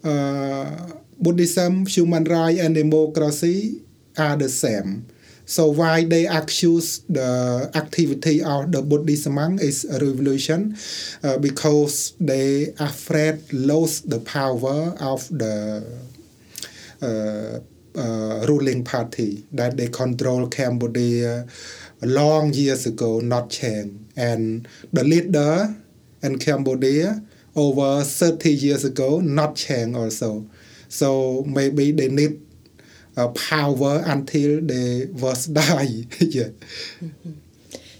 uh, 0.04 0.92
Buddhism, 1.20 1.86
human 1.86 2.24
rights, 2.24 2.60
and 2.60 2.74
democracy 2.74 3.82
are 4.16 4.36
the 4.36 4.48
same. 4.48 5.06
So 5.48 5.68
why 5.68 6.04
they 6.04 6.26
accuse 6.26 7.00
the 7.08 7.70
activity 7.74 8.42
of 8.42 8.70
the 8.70 8.82
Buddhist 8.82 9.30
monk 9.30 9.62
is 9.62 9.88
a 9.88 9.98
revolution? 9.98 10.76
Uh, 11.24 11.38
because 11.38 12.12
they 12.20 12.74
afraid 12.78 13.50
lose 13.50 14.02
the 14.02 14.20
power 14.20 14.92
of 15.00 15.26
the 15.32 15.88
uh, 17.00 17.60
uh, 17.98 18.46
ruling 18.46 18.84
party 18.84 19.44
that 19.52 19.76
they 19.78 19.88
control 19.88 20.48
Cambodia 20.48 21.46
long 22.02 22.52
years 22.52 22.86
ago 22.86 23.20
not 23.20 23.50
change 23.50 23.92
and 24.16 24.68
the 24.92 25.04
leader 25.04 25.74
in 26.22 26.38
Cambodia 26.38 27.22
over 27.56 28.04
30 28.04 28.50
years 28.50 28.84
ago 28.84 29.20
not 29.20 29.56
change 29.56 29.96
also 29.96 30.46
So 30.88 31.44
maybe 31.46 31.92
they 31.92 32.08
need 32.08 32.40
uh, 33.16 33.28
power 33.28 34.02
until 34.06 34.60
they 34.60 35.06
was 35.12 35.46
die. 35.60 36.06
yeah. 36.18 36.50
Mm-hmm. 37.00 37.32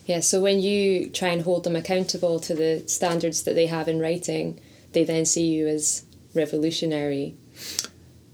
Yeah, 0.06 0.20
so 0.20 0.40
when 0.40 0.60
you 0.60 1.10
try 1.10 1.28
and 1.28 1.42
hold 1.42 1.64
them 1.64 1.76
accountable 1.76 2.40
to 2.40 2.54
the 2.54 2.82
standards 2.86 3.42
that 3.42 3.54
they 3.54 3.66
have 3.66 3.88
in 3.88 4.00
writing, 4.00 4.58
they 4.92 5.04
then 5.04 5.26
see 5.26 5.46
you 5.48 5.68
as 5.68 6.04
revolutionary. 6.34 7.36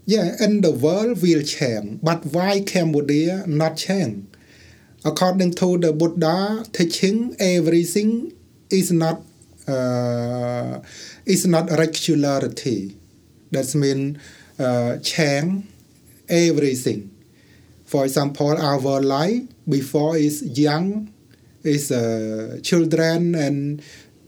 Yeah, 0.07 0.37
and 0.39 0.63
the 0.63 0.71
world 0.71 1.21
will 1.21 1.43
change. 1.43 1.99
But 2.01 2.27
why 2.27 2.61
Cambodia 2.61 3.45
not 3.49 3.77
change? 3.77 4.29
According 5.05 5.53
to 5.61 5.77
the 5.77 5.93
Buddha 5.93 6.65
teaching, 6.73 7.37
everything 7.39 8.33
is 8.71 8.91
not 8.91 9.21
uh, 9.69 10.81
is 11.27 11.47
not 11.47 11.69
regularity. 11.71 12.97
That 13.53 13.69
means 13.75 14.19
uh, 14.59 14.97
change 14.99 15.67
everything. 16.29 17.11
For 17.85 18.05
example, 18.05 18.57
our 18.57 19.01
life 19.03 19.43
before 19.69 20.17
is 20.17 20.43
young, 20.43 21.13
is 21.63 21.93
uh, 21.93 22.61
children 22.63 23.35
and 23.35 23.83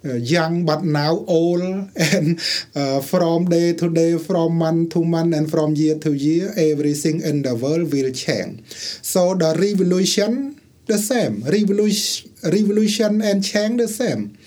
uh, 0.04 0.14
young 0.14 0.64
but 0.64 0.84
now 0.84 1.24
old 1.26 1.62
and 1.96 2.38
uh, 2.76 3.00
from 3.00 3.46
day 3.46 3.72
to 3.72 3.88
day 3.88 4.18
from 4.18 4.56
month 4.56 4.92
to 4.92 5.02
month 5.02 5.34
and 5.34 5.50
from 5.50 5.74
year 5.74 5.98
to 5.98 6.12
year 6.12 6.52
everything 6.56 7.20
in 7.22 7.42
the 7.42 7.54
world 7.54 7.90
will 7.90 8.12
change 8.12 8.62
so 9.02 9.34
the 9.34 9.56
revolution 9.58 10.55
the 10.86 10.98
same. 10.98 11.42
Revolution 11.42 12.32
revolution 12.44 13.20
and 13.22 13.44
change 13.44 13.80
the 13.80 13.88
same. 13.88 14.38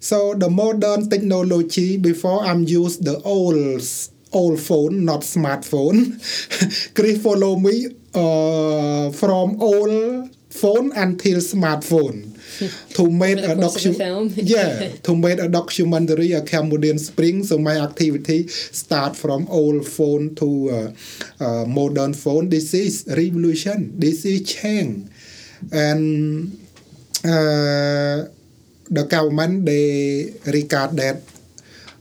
So 0.00 0.34
the 0.34 0.50
modern 0.50 1.08
technology 1.08 1.96
before 1.96 2.44
i'm 2.44 2.64
use 2.64 2.98
the 2.98 3.20
old 3.22 3.82
old 4.32 4.60
phone 4.60 5.04
not 5.04 5.22
smartphone. 5.22 6.18
Chris 6.94 7.22
follow 7.22 7.56
me 7.56 7.86
uh, 8.14 9.10
from 9.10 9.60
old 9.60 10.30
phone 10.50 10.92
until 10.92 11.38
smartphone. 11.38 12.32
To 12.96 13.10
make 13.10 13.36
a 13.36 13.54
document 13.54 14.32
yeah 14.38 14.88
to 15.02 15.14
make 15.14 15.38
a 15.38 15.48
documentary 15.48 16.32
a 16.32 16.40
Cambodian 16.40 16.98
Spring. 16.98 17.44
So 17.44 17.58
my 17.58 17.76
activity 17.76 18.48
start 18.48 19.14
from 19.14 19.46
old 19.50 19.86
phone 19.86 20.34
to 20.36 20.48
uh, 20.70 21.44
uh, 21.44 21.64
modern 21.66 22.14
phone. 22.14 22.48
This 22.48 22.72
is 22.72 23.04
revolution. 23.08 23.92
This 23.98 24.24
is 24.24 24.48
change 24.48 25.10
and 25.72 26.52
uh, 27.24 28.28
the 28.90 29.04
government 29.08 29.66
they 29.66 30.32
regard 30.46 30.96
that 30.96 31.22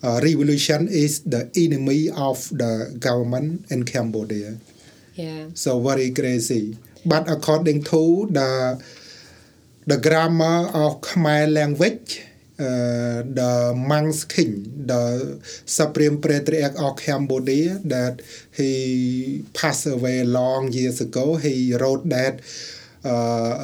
uh, 0.04 0.20
revolution 0.22 0.88
is 0.88 1.22
the 1.24 1.50
enemy 1.56 2.10
of 2.10 2.50
the 2.50 2.96
government 3.00 3.66
in 3.72 3.84
Cambodia 3.84 4.58
yeah 5.16 5.48
so 5.54 5.80
very 5.80 6.12
crazy 6.12 6.78
but 7.06 7.30
according 7.30 7.84
to 7.84 8.28
the 8.30 8.82
the 9.88 9.98
grammar 9.98 10.68
of 10.74 11.02
Khmer 11.02 11.52
language, 11.52 12.22
uh, 12.58 13.22
the 13.22 13.74
Manx 13.76 14.24
king, 14.24 14.86
the 14.88 15.40
supreme 15.66 16.20
patriarch 16.20 16.74
of 16.80 16.98
Cambodia, 16.98 17.80
that 17.86 18.22
he 18.56 19.46
passed 19.54 19.86
away 19.86 20.24
long 20.24 20.72
years 20.72 21.02
ago, 21.02 21.36
he 21.36 21.76
wrote 21.76 22.10
that 22.10 22.40
uh, 22.40 22.44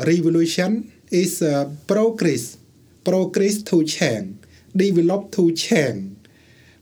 revolution 0.06 0.92
is 1.12 1.42
uh, 1.42 1.70
progress, 1.88 2.58
progress 3.04 3.62
to 3.64 3.84
change, 3.84 4.38
develop 4.76 5.32
to 5.32 5.52
change. 5.52 6.18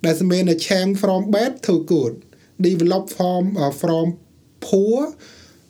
That 0.02 0.22
means 0.22 0.50
a 0.50 0.56
change 0.56 1.00
from 1.00 1.32
bad 1.32 1.62
to 1.64 1.84
good, 1.84 2.24
develop 2.60 3.10
from 3.10 3.58
uh, 3.58 3.72
from 3.72 4.20
poor 4.60 5.16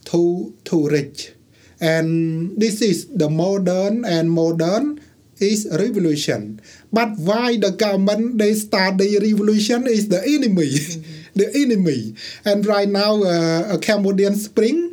to 0.06 0.54
to 0.66 0.88
rich. 0.90 1.34
And 1.82 2.60
this 2.60 2.82
is 2.82 3.08
the 3.08 3.30
modern 3.30 4.04
and 4.04 4.30
modern 4.30 5.00
is 5.40 5.68
revolution. 5.72 6.60
But 6.92 7.18
why 7.18 7.58
the 7.58 7.72
government 7.72 8.38
they 8.38 8.54
start 8.54 8.98
the 8.98 9.18
revolution 9.20 9.88
is 9.88 10.10
the 10.10 10.22
enemy. 10.22 10.70
Mm-hmm. 10.70 11.16
the 11.40 11.48
enemy. 11.56 12.16
And 12.44 12.66
right 12.66 12.90
now 12.90 13.24
uh, 13.24 13.76
a 13.76 13.78
cambodian 13.80 14.36
spring 14.36 14.89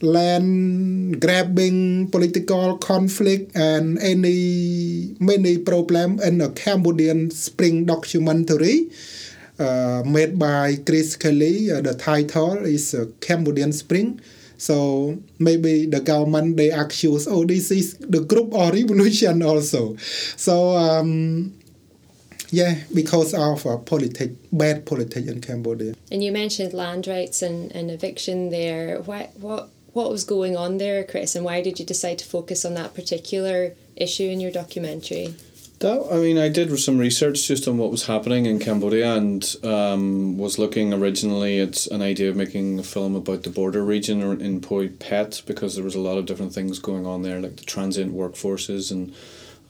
land 0.00 1.20
grabbing 1.20 2.08
political 2.10 2.78
conflict 2.78 3.56
and 3.56 3.98
any 3.98 5.16
many 5.18 5.58
problem 5.58 6.20
in 6.20 6.40
a 6.40 6.50
cambodian 6.50 7.30
spring 7.30 7.84
documentary 7.84 8.90
uh, 9.58 10.02
made 10.06 10.38
by 10.38 10.76
Chris 10.86 11.16
Kelly. 11.16 11.70
Uh, 11.70 11.80
the 11.80 11.94
title 11.94 12.58
is 12.64 12.94
uh, 12.94 13.06
Cambodian 13.20 13.72
Spring. 13.72 14.20
So 14.56 15.18
maybe 15.38 15.86
the 15.86 16.00
government 16.00 16.56
they 16.56 16.70
accuse, 16.70 17.28
oh, 17.28 17.44
this 17.44 17.70
is 17.70 17.94
the 17.98 18.20
group 18.20 18.52
or 18.52 18.72
revolution 18.72 19.42
also. 19.50 19.96
So 20.36 20.76
um, 20.76 21.54
yeah, 22.50 22.78
because 22.94 23.34
of 23.34 23.66
uh, 23.66 23.76
politics, 23.78 24.34
bad 24.52 24.86
politics 24.86 25.28
in 25.28 25.40
Cambodia. 25.40 25.94
And 26.10 26.24
you 26.24 26.32
mentioned 26.32 26.72
land 26.72 27.06
rights 27.06 27.42
and, 27.42 27.70
and 27.72 27.90
eviction 27.90 28.50
there. 28.50 29.00
What 29.02 29.32
what 29.38 29.70
what 29.98 30.10
was 30.12 30.22
going 30.22 30.56
on 30.56 30.78
there, 30.78 31.02
Chris, 31.02 31.34
and 31.34 31.44
why 31.44 31.60
did 31.60 31.80
you 31.80 31.84
decide 31.84 32.18
to 32.20 32.24
focus 32.24 32.64
on 32.64 32.74
that 32.74 32.94
particular 32.94 33.74
issue 33.96 34.28
in 34.30 34.40
your 34.40 34.52
documentary? 34.52 35.34
That 35.80 36.08
I 36.10 36.16
mean, 36.18 36.38
I 36.38 36.48
did 36.48 36.76
some 36.78 36.98
research 36.98 37.46
just 37.46 37.66
on 37.66 37.78
what 37.78 37.90
was 37.90 38.06
happening 38.06 38.46
in 38.46 38.60
Cambodia, 38.60 39.14
and 39.16 39.44
um, 39.64 40.38
was 40.38 40.58
looking 40.58 40.94
originally 40.94 41.60
at 41.60 41.86
an 41.88 42.00
idea 42.00 42.30
of 42.30 42.36
making 42.36 42.78
a 42.78 42.82
film 42.84 43.16
about 43.16 43.42
the 43.42 43.50
border 43.50 43.84
region 43.84 44.22
in 44.40 44.60
Phoi 44.60 44.88
Phet 45.02 45.42
because 45.46 45.74
there 45.74 45.84
was 45.84 45.96
a 45.96 46.00
lot 46.00 46.16
of 46.16 46.26
different 46.26 46.52
things 46.52 46.78
going 46.78 47.04
on 47.04 47.22
there, 47.22 47.40
like 47.40 47.56
the 47.56 47.64
transient 47.64 48.14
workforces 48.14 48.92
and 48.92 49.12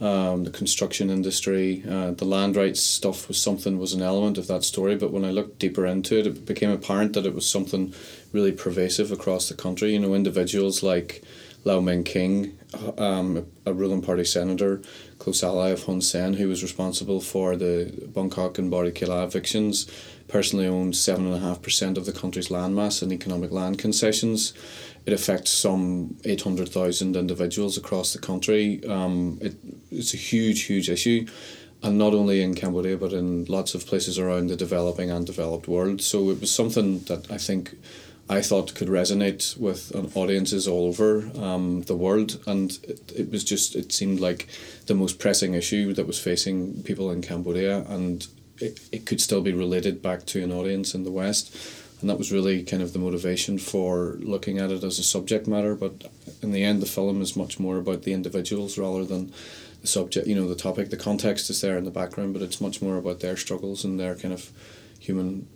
um, 0.00 0.44
the 0.44 0.50
construction 0.50 1.10
industry. 1.10 1.82
Uh, 1.88 2.12
the 2.12 2.24
land 2.24 2.56
rights 2.56 2.80
stuff 2.80 3.28
was 3.28 3.40
something 3.40 3.78
was 3.78 3.94
an 3.94 4.02
element 4.02 4.38
of 4.38 4.46
that 4.46 4.64
story, 4.64 4.96
but 4.96 5.12
when 5.12 5.24
I 5.24 5.30
looked 5.30 5.58
deeper 5.58 5.86
into 5.86 6.18
it, 6.18 6.26
it 6.26 6.46
became 6.46 6.70
apparent 6.70 7.14
that 7.14 7.26
it 7.26 7.34
was 7.34 7.48
something 7.48 7.92
really 8.32 8.52
pervasive 8.52 9.10
across 9.10 9.48
the 9.48 9.54
country. 9.54 9.92
You 9.92 9.98
know, 9.98 10.14
individuals 10.14 10.82
like 10.82 11.22
Lao 11.64 11.80
Meng 11.80 12.04
Khin, 12.04 12.56
um, 12.96 13.46
a 13.66 13.72
ruling 13.72 14.02
party 14.02 14.24
senator, 14.24 14.80
close 15.18 15.42
ally 15.42 15.70
of 15.70 15.84
Hun 15.84 16.00
Sen, 16.00 16.34
who 16.34 16.48
was 16.48 16.62
responsible 16.62 17.20
for 17.20 17.56
the 17.56 17.92
Boeung 18.12 18.32
Kak 18.32 18.58
and 18.58 18.70
Borei 18.70 18.92
Keila 18.92 19.24
evictions, 19.26 19.90
personally 20.28 20.66
owned 20.66 20.94
7.5% 20.94 21.96
of 21.96 22.06
the 22.06 22.12
country's 22.12 22.48
landmass 22.48 23.02
and 23.02 23.12
economic 23.12 23.50
land 23.50 23.78
concessions. 23.78 24.54
It 25.08 25.14
affects 25.14 25.50
some 25.50 26.18
800,000 26.26 27.16
individuals 27.16 27.78
across 27.78 28.12
the 28.12 28.18
country. 28.18 28.84
Um, 28.86 29.38
it, 29.40 29.54
it's 29.90 30.12
a 30.12 30.18
huge, 30.18 30.64
huge 30.64 30.90
issue. 30.90 31.26
And 31.82 31.96
not 31.96 32.12
only 32.12 32.42
in 32.42 32.54
Cambodia, 32.54 32.98
but 32.98 33.14
in 33.14 33.46
lots 33.46 33.74
of 33.74 33.86
places 33.86 34.18
around 34.18 34.48
the 34.48 34.56
developing 34.56 35.10
and 35.10 35.24
developed 35.24 35.66
world. 35.66 36.02
So 36.02 36.28
it 36.28 36.42
was 36.42 36.54
something 36.54 36.98
that 37.04 37.32
I 37.32 37.38
think 37.38 37.78
I 38.28 38.42
thought 38.42 38.74
could 38.74 38.88
resonate 38.88 39.56
with 39.56 39.96
audiences 40.14 40.68
all 40.68 40.88
over 40.88 41.30
um, 41.42 41.84
the 41.84 41.96
world, 41.96 42.42
and 42.46 42.78
it, 42.82 43.10
it 43.16 43.30
was 43.30 43.44
just 43.44 43.76
it 43.76 43.92
seemed 43.92 44.20
like 44.20 44.46
the 44.88 44.94
most 44.94 45.18
pressing 45.18 45.54
issue 45.54 45.94
that 45.94 46.06
was 46.06 46.20
facing 46.20 46.82
people 46.82 47.10
in 47.10 47.22
Cambodia, 47.22 47.86
and 47.88 48.26
it, 48.58 48.78
it 48.92 49.06
could 49.06 49.22
still 49.22 49.40
be 49.40 49.54
related 49.54 50.02
back 50.02 50.26
to 50.26 50.44
an 50.44 50.52
audience 50.52 50.94
in 50.94 51.04
the 51.04 51.10
West, 51.10 51.56
and 52.00 52.08
that 52.08 52.18
was 52.18 52.30
really 52.30 52.62
kind 52.62 52.82
of 52.82 52.92
the 52.92 52.98
motivation 52.98 53.58
for 53.58 54.16
looking 54.20 54.58
at 54.58 54.70
it 54.70 54.84
as 54.84 54.98
a 54.98 55.02
subject 55.02 55.48
matter. 55.48 55.74
But 55.74 56.10
in 56.42 56.52
the 56.52 56.62
end, 56.62 56.80
the 56.80 56.86
film 56.86 57.20
is 57.20 57.36
much 57.36 57.58
more 57.58 57.78
about 57.78 58.02
the 58.02 58.12
individuals 58.12 58.78
rather 58.78 59.04
than 59.04 59.32
the 59.80 59.88
subject. 59.88 60.26
You 60.26 60.36
know, 60.36 60.48
the 60.48 60.54
topic, 60.54 60.90
the 60.90 60.96
context 60.96 61.50
is 61.50 61.60
there 61.60 61.76
in 61.76 61.84
the 61.84 61.90
background, 61.90 62.34
but 62.34 62.42
it's 62.42 62.60
much 62.60 62.80
more 62.80 62.96
about 62.96 63.20
their 63.20 63.36
struggles 63.36 63.84
and 63.84 63.98
their 63.98 64.14
kind 64.14 64.32
of 64.32 64.50
human 65.00 65.48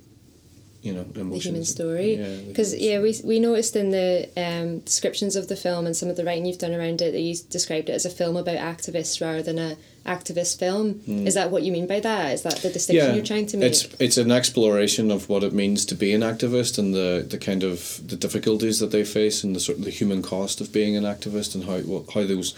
you 0.82 0.92
know 0.92 1.04
the 1.04 1.22
human 1.38 1.64
story 1.64 2.44
because 2.48 2.74
yeah, 2.74 2.94
yeah, 2.94 3.00
we, 3.00 3.14
we 3.24 3.38
noticed 3.38 3.76
in 3.76 3.90
the 3.90 4.28
um, 4.36 4.80
descriptions 4.80 5.36
of 5.36 5.46
the 5.46 5.54
film 5.54 5.86
and 5.86 5.96
some 5.96 6.08
of 6.08 6.16
the 6.16 6.24
writing 6.24 6.44
you've 6.44 6.58
done 6.58 6.74
around 6.74 7.00
it 7.00 7.12
that 7.12 7.20
you 7.20 7.36
described 7.50 7.88
it 7.88 7.92
as 7.92 8.04
a 8.04 8.10
film 8.10 8.36
about 8.36 8.56
activists 8.56 9.20
rather 9.20 9.42
than 9.42 9.58
a 9.60 9.76
activist 10.04 10.58
film. 10.58 10.94
Mm. 10.94 11.26
is 11.26 11.34
that 11.34 11.50
what 11.50 11.62
you 11.62 11.72
mean 11.72 11.86
by 11.86 12.00
that? 12.00 12.32
Is 12.32 12.42
that 12.42 12.56
the 12.56 12.70
distinction 12.70 13.08
yeah, 13.08 13.14
you're 13.14 13.24
trying 13.24 13.46
to 13.46 13.56
make? 13.56 13.70
it's 13.70 13.84
it's 13.98 14.16
an 14.16 14.30
exploration 14.30 15.10
of 15.10 15.28
what 15.28 15.44
it 15.44 15.52
means 15.52 15.84
to 15.86 15.94
be 15.94 16.12
an 16.12 16.22
activist 16.22 16.78
and 16.78 16.94
the, 16.94 17.26
the 17.28 17.38
kind 17.38 17.62
of 17.62 18.00
the 18.06 18.16
difficulties 18.16 18.80
that 18.80 18.90
they 18.90 19.04
face 19.04 19.44
and 19.44 19.54
the 19.54 19.60
sort 19.60 19.78
of 19.78 19.84
the 19.84 19.90
human 19.90 20.22
cost 20.22 20.60
of 20.60 20.72
being 20.72 20.96
an 20.96 21.04
activist 21.04 21.54
and 21.54 21.64
how 21.64 22.04
how 22.12 22.26
those 22.26 22.54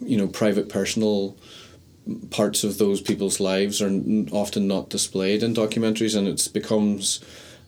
you 0.00 0.16
know 0.16 0.28
private 0.28 0.68
personal 0.68 1.36
parts 2.30 2.62
of 2.62 2.78
those 2.78 3.00
people's 3.00 3.40
lives 3.40 3.82
are 3.82 3.90
often 4.30 4.68
not 4.68 4.88
displayed 4.88 5.42
in 5.42 5.54
documentaries 5.54 6.16
and 6.16 6.28
it 6.28 6.48
becomes 6.52 7.20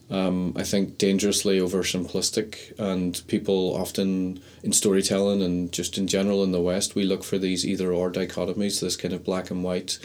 um, 0.09 0.53
I 0.55 0.63
think 0.63 0.97
dangerously 0.97 1.59
oversimplistic, 1.59 2.77
and 2.79 3.21
people 3.27 3.75
often 3.75 4.41
in 4.63 4.73
storytelling 4.73 5.41
and 5.41 5.71
just 5.71 5.97
in 5.97 6.07
general 6.07 6.43
in 6.43 6.51
the 6.51 6.61
West, 6.61 6.95
we 6.95 7.03
look 7.03 7.23
for 7.23 7.37
these 7.37 7.65
either 7.65 7.93
or 7.93 8.11
dichotomies, 8.11 8.81
this 8.81 8.95
kind 8.95 9.13
of 9.13 9.23
black 9.23 9.51
and 9.51 9.63
white, 9.63 9.99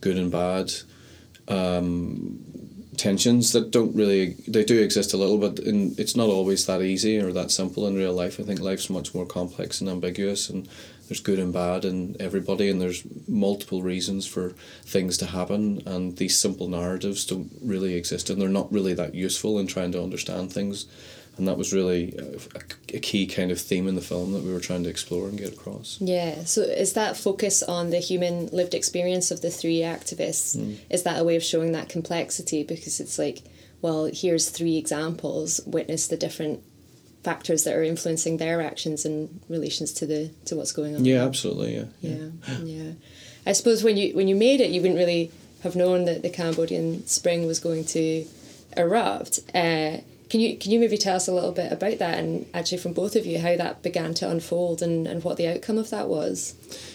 good 0.00 0.16
and 0.16 0.30
bad, 0.30 0.72
um, 1.48 2.42
tensions 2.96 3.52
that 3.52 3.70
don't 3.70 3.94
really 3.96 4.36
they 4.46 4.64
do 4.64 4.80
exist 4.80 5.14
a 5.14 5.16
little 5.16 5.38
but 5.38 5.58
in, 5.58 5.94
it's 5.96 6.14
not 6.14 6.28
always 6.28 6.66
that 6.66 6.82
easy 6.82 7.18
or 7.18 7.32
that 7.32 7.50
simple 7.50 7.86
in 7.86 7.96
real 7.96 8.12
life. 8.12 8.38
I 8.38 8.42
think 8.42 8.60
life's 8.60 8.90
much 8.90 9.14
more 9.14 9.26
complex 9.26 9.80
and 9.80 9.88
ambiguous 9.90 10.48
and 10.48 10.68
there's 11.08 11.20
good 11.20 11.38
and 11.38 11.52
bad 11.52 11.84
in 11.84 12.16
everybody 12.20 12.68
and 12.68 12.80
there's 12.80 13.02
multiple 13.28 13.82
reasons 13.82 14.26
for 14.26 14.50
things 14.84 15.16
to 15.18 15.26
happen 15.26 15.82
and 15.86 16.16
these 16.16 16.38
simple 16.38 16.68
narratives 16.68 17.24
don't 17.24 17.50
really 17.62 17.94
exist 17.94 18.30
and 18.30 18.40
they're 18.40 18.48
not 18.48 18.72
really 18.72 18.94
that 18.94 19.14
useful 19.14 19.58
in 19.58 19.66
trying 19.66 19.92
to 19.92 20.02
understand 20.02 20.52
things 20.52 20.86
and 21.36 21.48
that 21.48 21.56
was 21.56 21.72
really 21.72 22.14
a, 22.18 22.96
a, 22.96 23.00
key 23.00 23.26
kind 23.26 23.50
of 23.50 23.60
theme 23.60 23.88
in 23.88 23.94
the 23.94 24.02
film 24.02 24.32
that 24.32 24.42
we 24.42 24.52
were 24.52 24.60
trying 24.60 24.82
to 24.84 24.90
explore 24.90 25.28
and 25.28 25.38
get 25.38 25.54
across. 25.54 25.96
Yeah, 26.00 26.44
so 26.44 26.60
is 26.60 26.92
that 26.92 27.16
focus 27.16 27.62
on 27.62 27.90
the 27.90 28.00
human 28.00 28.48
lived 28.48 28.74
experience 28.74 29.30
of 29.30 29.40
the 29.40 29.50
three 29.50 29.78
activists? 29.78 30.56
Mm. 30.56 30.76
Is 30.90 31.04
that 31.04 31.18
a 31.18 31.24
way 31.24 31.36
of 31.36 31.42
showing 31.42 31.72
that 31.72 31.88
complexity? 31.88 32.64
Because 32.64 33.00
it's 33.00 33.18
like, 33.18 33.42
well, 33.80 34.10
here's 34.12 34.50
three 34.50 34.76
examples, 34.76 35.60
witness 35.64 36.06
the 36.06 36.18
different 36.18 36.62
factors 37.22 37.64
that 37.64 37.74
are 37.74 37.82
influencing 37.82 38.38
their 38.38 38.60
actions 38.60 39.04
in 39.04 39.40
relations 39.48 39.92
to 39.92 40.06
the 40.06 40.30
to 40.46 40.56
what's 40.56 40.72
going 40.72 40.96
on. 40.96 41.04
Yeah, 41.04 41.24
absolutely. 41.24 41.76
Yeah. 41.76 41.84
Yeah, 42.00 42.28
yeah. 42.48 42.58
yeah. 42.64 42.92
I 43.46 43.52
suppose 43.52 43.82
when 43.82 43.96
you 43.96 44.14
when 44.14 44.28
you 44.28 44.36
made 44.36 44.60
it, 44.60 44.70
you 44.70 44.80
wouldn't 44.80 44.98
really 44.98 45.30
have 45.62 45.76
known 45.76 46.04
that 46.06 46.22
the 46.22 46.30
Cambodian 46.30 47.06
Spring 47.06 47.46
was 47.46 47.60
going 47.60 47.84
to 47.86 48.26
erupt. 48.76 49.40
Uh, 49.54 49.98
can 50.32 50.40
you 50.40 50.56
can 50.56 50.72
you 50.72 50.80
maybe 50.80 50.96
tell 50.96 51.16
us 51.16 51.28
a 51.28 51.32
little 51.32 51.52
bit 51.52 51.70
about 51.70 51.98
that 51.98 52.18
and 52.18 52.46
actually 52.54 52.78
from 52.78 52.94
both 52.94 53.16
of 53.16 53.26
you 53.26 53.38
how 53.38 53.54
that 53.54 53.82
began 53.82 54.14
to 54.14 54.30
unfold 54.30 54.80
and, 54.80 55.06
and 55.06 55.22
what 55.22 55.36
the 55.36 55.46
outcome 55.46 55.76
of 55.76 55.90
that 55.90 56.08
was? 56.08 56.54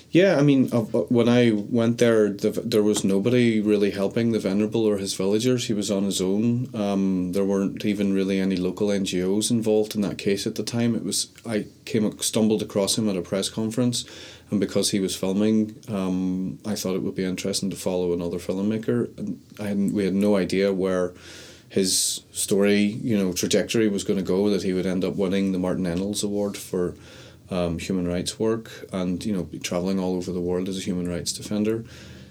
Yeah, 0.09 0.37
I 0.37 0.41
mean, 0.41 0.69
uh, 0.73 0.79
when 0.79 1.29
I 1.29 1.51
went 1.51 1.99
there, 1.99 2.29
the, 2.29 2.49
there 2.49 2.81
was 2.81 3.03
nobody 3.03 3.61
really 3.61 3.91
helping 3.91 4.31
the 4.31 4.39
Venerable 4.39 4.85
or 4.85 4.97
his 4.97 5.13
villagers. 5.13 5.67
He 5.67 5.73
was 5.73 5.91
on 5.91 6.05
his 6.05 6.19
own. 6.19 6.71
Um, 6.73 7.33
there 7.33 7.45
weren't 7.45 7.85
even 7.85 8.11
really 8.11 8.39
any 8.39 8.55
local 8.55 8.87
NGOs 8.87 9.51
involved 9.51 9.93
in 9.93 10.01
that 10.01 10.17
case 10.17 10.47
at 10.47 10.55
the 10.55 10.63
time. 10.63 10.95
It 10.95 11.03
was 11.03 11.31
I 11.45 11.67
came 11.85 12.19
stumbled 12.19 12.63
across 12.63 12.97
him 12.97 13.07
at 13.07 13.15
a 13.15 13.21
press 13.21 13.49
conference, 13.49 14.03
and 14.49 14.59
because 14.59 14.89
he 14.89 14.99
was 14.99 15.15
filming, 15.15 15.75
um, 15.89 16.57
I 16.65 16.73
thought 16.73 16.95
it 16.95 17.03
would 17.03 17.13
be 17.13 17.23
interesting 17.23 17.69
to 17.69 17.75
follow 17.75 18.13
another 18.13 18.39
filmmaker. 18.39 19.15
And 19.19 19.39
I 19.59 19.67
had, 19.67 19.93
we 19.93 20.05
had 20.05 20.15
no 20.15 20.37
idea 20.37 20.73
where 20.73 21.13
his 21.69 22.21
story, 22.31 22.81
you 22.81 23.17
know, 23.17 23.33
trajectory 23.33 23.87
was 23.87 24.03
going 24.03 24.19
to 24.19 24.25
go. 24.25 24.49
That 24.49 24.63
he 24.63 24.73
would 24.73 24.85
end 24.85 25.03
up 25.03 25.15
winning 25.15 25.51
the 25.51 25.59
Martin 25.59 25.85
Ennals 25.85 26.23
Award 26.23 26.57
for 26.57 26.95
um, 27.49 27.79
human 27.79 28.07
rights 28.07 28.39
work, 28.39 28.85
and 28.91 29.23
you 29.25 29.33
know, 29.33 29.49
traveling 29.63 29.99
all 29.99 30.15
over 30.15 30.31
the 30.31 30.41
world 30.41 30.69
as 30.69 30.77
a 30.77 30.81
human 30.81 31.09
rights 31.09 31.33
defender. 31.33 31.85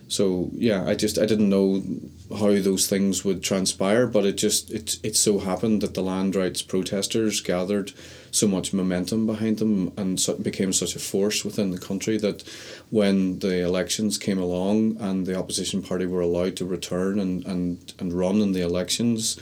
So 0.08 0.50
yeah, 0.54 0.86
I 0.86 0.94
just 0.94 1.18
I 1.18 1.26
didn't 1.26 1.50
know 1.50 1.82
how 2.30 2.58
those 2.58 2.88
things 2.88 3.24
would 3.24 3.42
transpire, 3.42 4.06
but 4.06 4.26
it 4.26 4.36
just 4.36 4.70
it 4.70 4.98
it 5.02 5.16
so 5.16 5.38
happened 5.38 5.80
that 5.82 5.94
the 5.94 6.02
land 6.02 6.34
rights 6.34 6.62
protesters 6.62 7.40
gathered 7.40 7.92
so 8.30 8.48
much 8.48 8.72
momentum 8.72 9.26
behind 9.26 9.58
them 9.58 9.92
and 9.96 10.20
so 10.20 10.34
became 10.34 10.72
such 10.72 10.96
a 10.96 10.98
force 10.98 11.44
within 11.44 11.70
the 11.70 11.78
country 11.78 12.18
that 12.18 12.42
when 12.90 13.38
the 13.38 13.60
elections 13.60 14.18
came 14.18 14.38
along 14.38 14.96
and 15.00 15.26
the 15.26 15.38
opposition 15.38 15.82
party 15.82 16.06
were 16.06 16.20
allowed 16.20 16.56
to 16.56 16.64
return 16.64 17.18
and 17.20 17.44
and, 17.46 17.94
and 17.98 18.12
run 18.12 18.40
in 18.40 18.52
the 18.52 18.62
elections, 18.62 19.40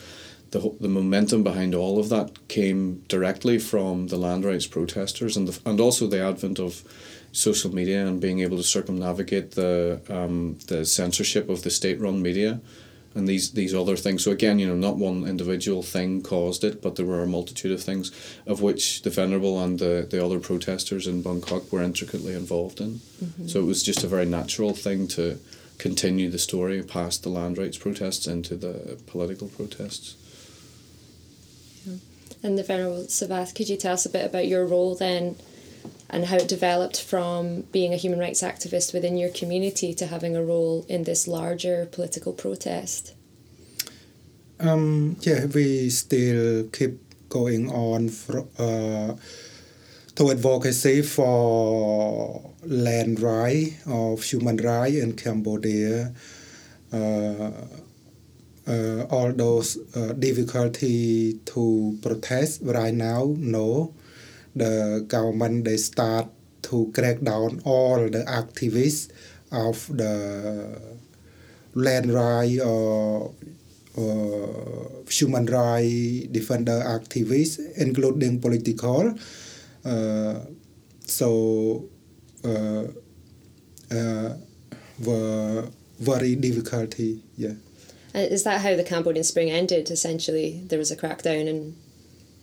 the 0.51 0.75
the 0.81 0.89
momentum 0.89 1.43
behind 1.43 1.75
all 1.75 1.99
of 1.99 2.11
that 2.11 2.49
came 2.49 3.03
directly 3.09 3.59
from 3.59 4.09
the 4.09 4.19
land 4.19 4.45
rights 4.45 4.67
protesters 4.67 5.37
and 5.37 5.49
the, 5.49 5.59
and 5.69 5.81
also 5.81 6.07
the 6.07 6.21
advent 6.21 6.59
of 6.59 6.85
social 7.35 7.75
media 7.75 8.07
and 8.07 8.21
being 8.21 8.41
able 8.41 8.57
to 8.57 8.63
circumnavigate 8.63 9.51
the 9.53 10.01
um, 10.09 10.57
the 10.69 10.85
censorship 10.85 11.49
of 11.49 11.63
the 11.63 11.71
state 11.71 12.01
run 12.01 12.23
media 12.23 12.61
and 13.15 13.29
these 13.29 13.53
these 13.53 13.75
other 13.75 13.97
things. 13.97 14.25
So 14.25 14.31
again, 14.31 14.59
you 14.59 14.67
know, 14.67 14.77
not 14.77 14.97
one 14.97 15.27
individual 15.27 15.83
thing 15.83 16.23
caused 16.23 16.65
it, 16.65 16.81
but 16.81 16.97
there 16.97 17.07
were 17.07 17.23
a 17.23 17.27
multitude 17.27 17.73
of 17.73 17.83
things, 17.83 18.13
of 18.47 18.63
which 18.63 19.03
the 19.03 19.11
venerable 19.11 19.63
and 19.63 19.79
the, 19.79 20.07
the 20.09 20.25
other 20.25 20.39
protesters 20.39 21.07
in 21.07 21.23
Boeung 21.23 21.47
Kak 21.47 21.73
were 21.73 21.83
intricately 21.83 22.35
involved 22.35 22.81
in. 22.81 23.01
Mm-hmm. 23.23 23.49
So 23.49 23.61
it 23.61 23.67
was 23.67 23.83
just 23.83 24.05
a 24.05 24.09
very 24.09 24.27
natural 24.27 24.73
thing 24.73 25.09
to 25.09 25.39
continue 25.79 26.31
the 26.31 26.39
story 26.39 26.83
past 26.83 27.25
the 27.25 27.29
land 27.29 27.59
rights 27.59 27.79
protests 27.79 28.27
into 28.27 28.55
the 28.57 28.99
political 29.07 29.49
protests. 29.49 30.17
And 32.43 32.59
the 32.59 32.63
venerable 32.63 33.05
Sovath, 33.05 33.55
could 33.55 33.71
you 33.71 33.79
tell 33.79 33.95
us 33.95 34.05
a 34.05 34.11
bit 34.11 34.27
about 34.27 34.47
your 34.47 34.67
role 34.67 34.95
then? 34.95 35.37
And 36.11 36.27
how 36.27 36.37
it 36.37 36.49
developed 36.49 37.01
from 37.03 37.63
being 37.73 37.93
a 37.93 37.97
human 37.97 38.19
rights 38.19 38.43
activist 38.43 38.93
within 38.93 39.17
your 39.17 39.31
community 39.31 39.95
to 39.95 40.07
having 40.07 40.37
a 40.37 40.43
role 40.43 40.85
in 40.89 41.05
this 41.05 41.27
larger 41.27 41.87
political 41.87 42.33
protest? 42.33 43.15
Um, 44.61 45.17
yeah, 45.21 45.47
we 45.47 45.91
still 45.91 46.65
keep 46.69 47.01
going 47.29 47.71
on 47.71 48.09
for, 48.09 48.47
uh, 48.59 49.17
to 50.15 50.31
advocacy 50.31 51.03
for 51.03 52.53
land 52.63 53.21
right 53.21 53.77
of 53.87 54.23
human 54.23 54.57
right 54.59 54.95
in 54.95 55.15
Cambodia. 55.15 56.15
Uh, 56.93 57.51
uh, 58.67 59.05
all 59.11 59.33
those 59.33 59.77
uh, 59.95 60.13
difficulty 60.13 61.35
to 61.45 61.99
protest 62.01 62.61
right 62.63 62.95
now, 62.95 63.35
no 63.37 63.93
the 64.55 65.05
government 65.09 65.65
they 65.65 65.77
start 65.77 66.29
to 66.63 66.91
crack 66.95 67.21
down 67.21 67.61
all 67.65 67.97
the 68.09 68.25
activists 68.25 69.11
of 69.53 69.87
the 69.97 70.81
land 71.75 72.13
right 72.13 72.61
or 72.61 73.35
uh, 73.97 75.11
human 75.11 75.47
right 75.47 76.27
defender 76.31 76.83
activists, 76.85 77.61
including 77.77 78.41
political. 78.41 79.15
Uh, 79.85 80.41
so 81.07 81.85
uh, 82.45 82.85
uh, 83.95 84.35
were 85.05 85.69
very 86.01 86.35
difficulty. 86.37 87.23
Yeah. 87.37 87.55
Is 88.15 88.45
that 88.45 88.61
how 88.61 88.77
the 88.77 88.85
Cambodian 88.85 89.25
Spring 89.25 89.51
ended? 89.51 89.91
Essentially, 89.91 90.63
there 90.67 90.79
was 90.79 90.91
a 90.91 90.97
crackdown 90.97 91.49
and 91.49 91.77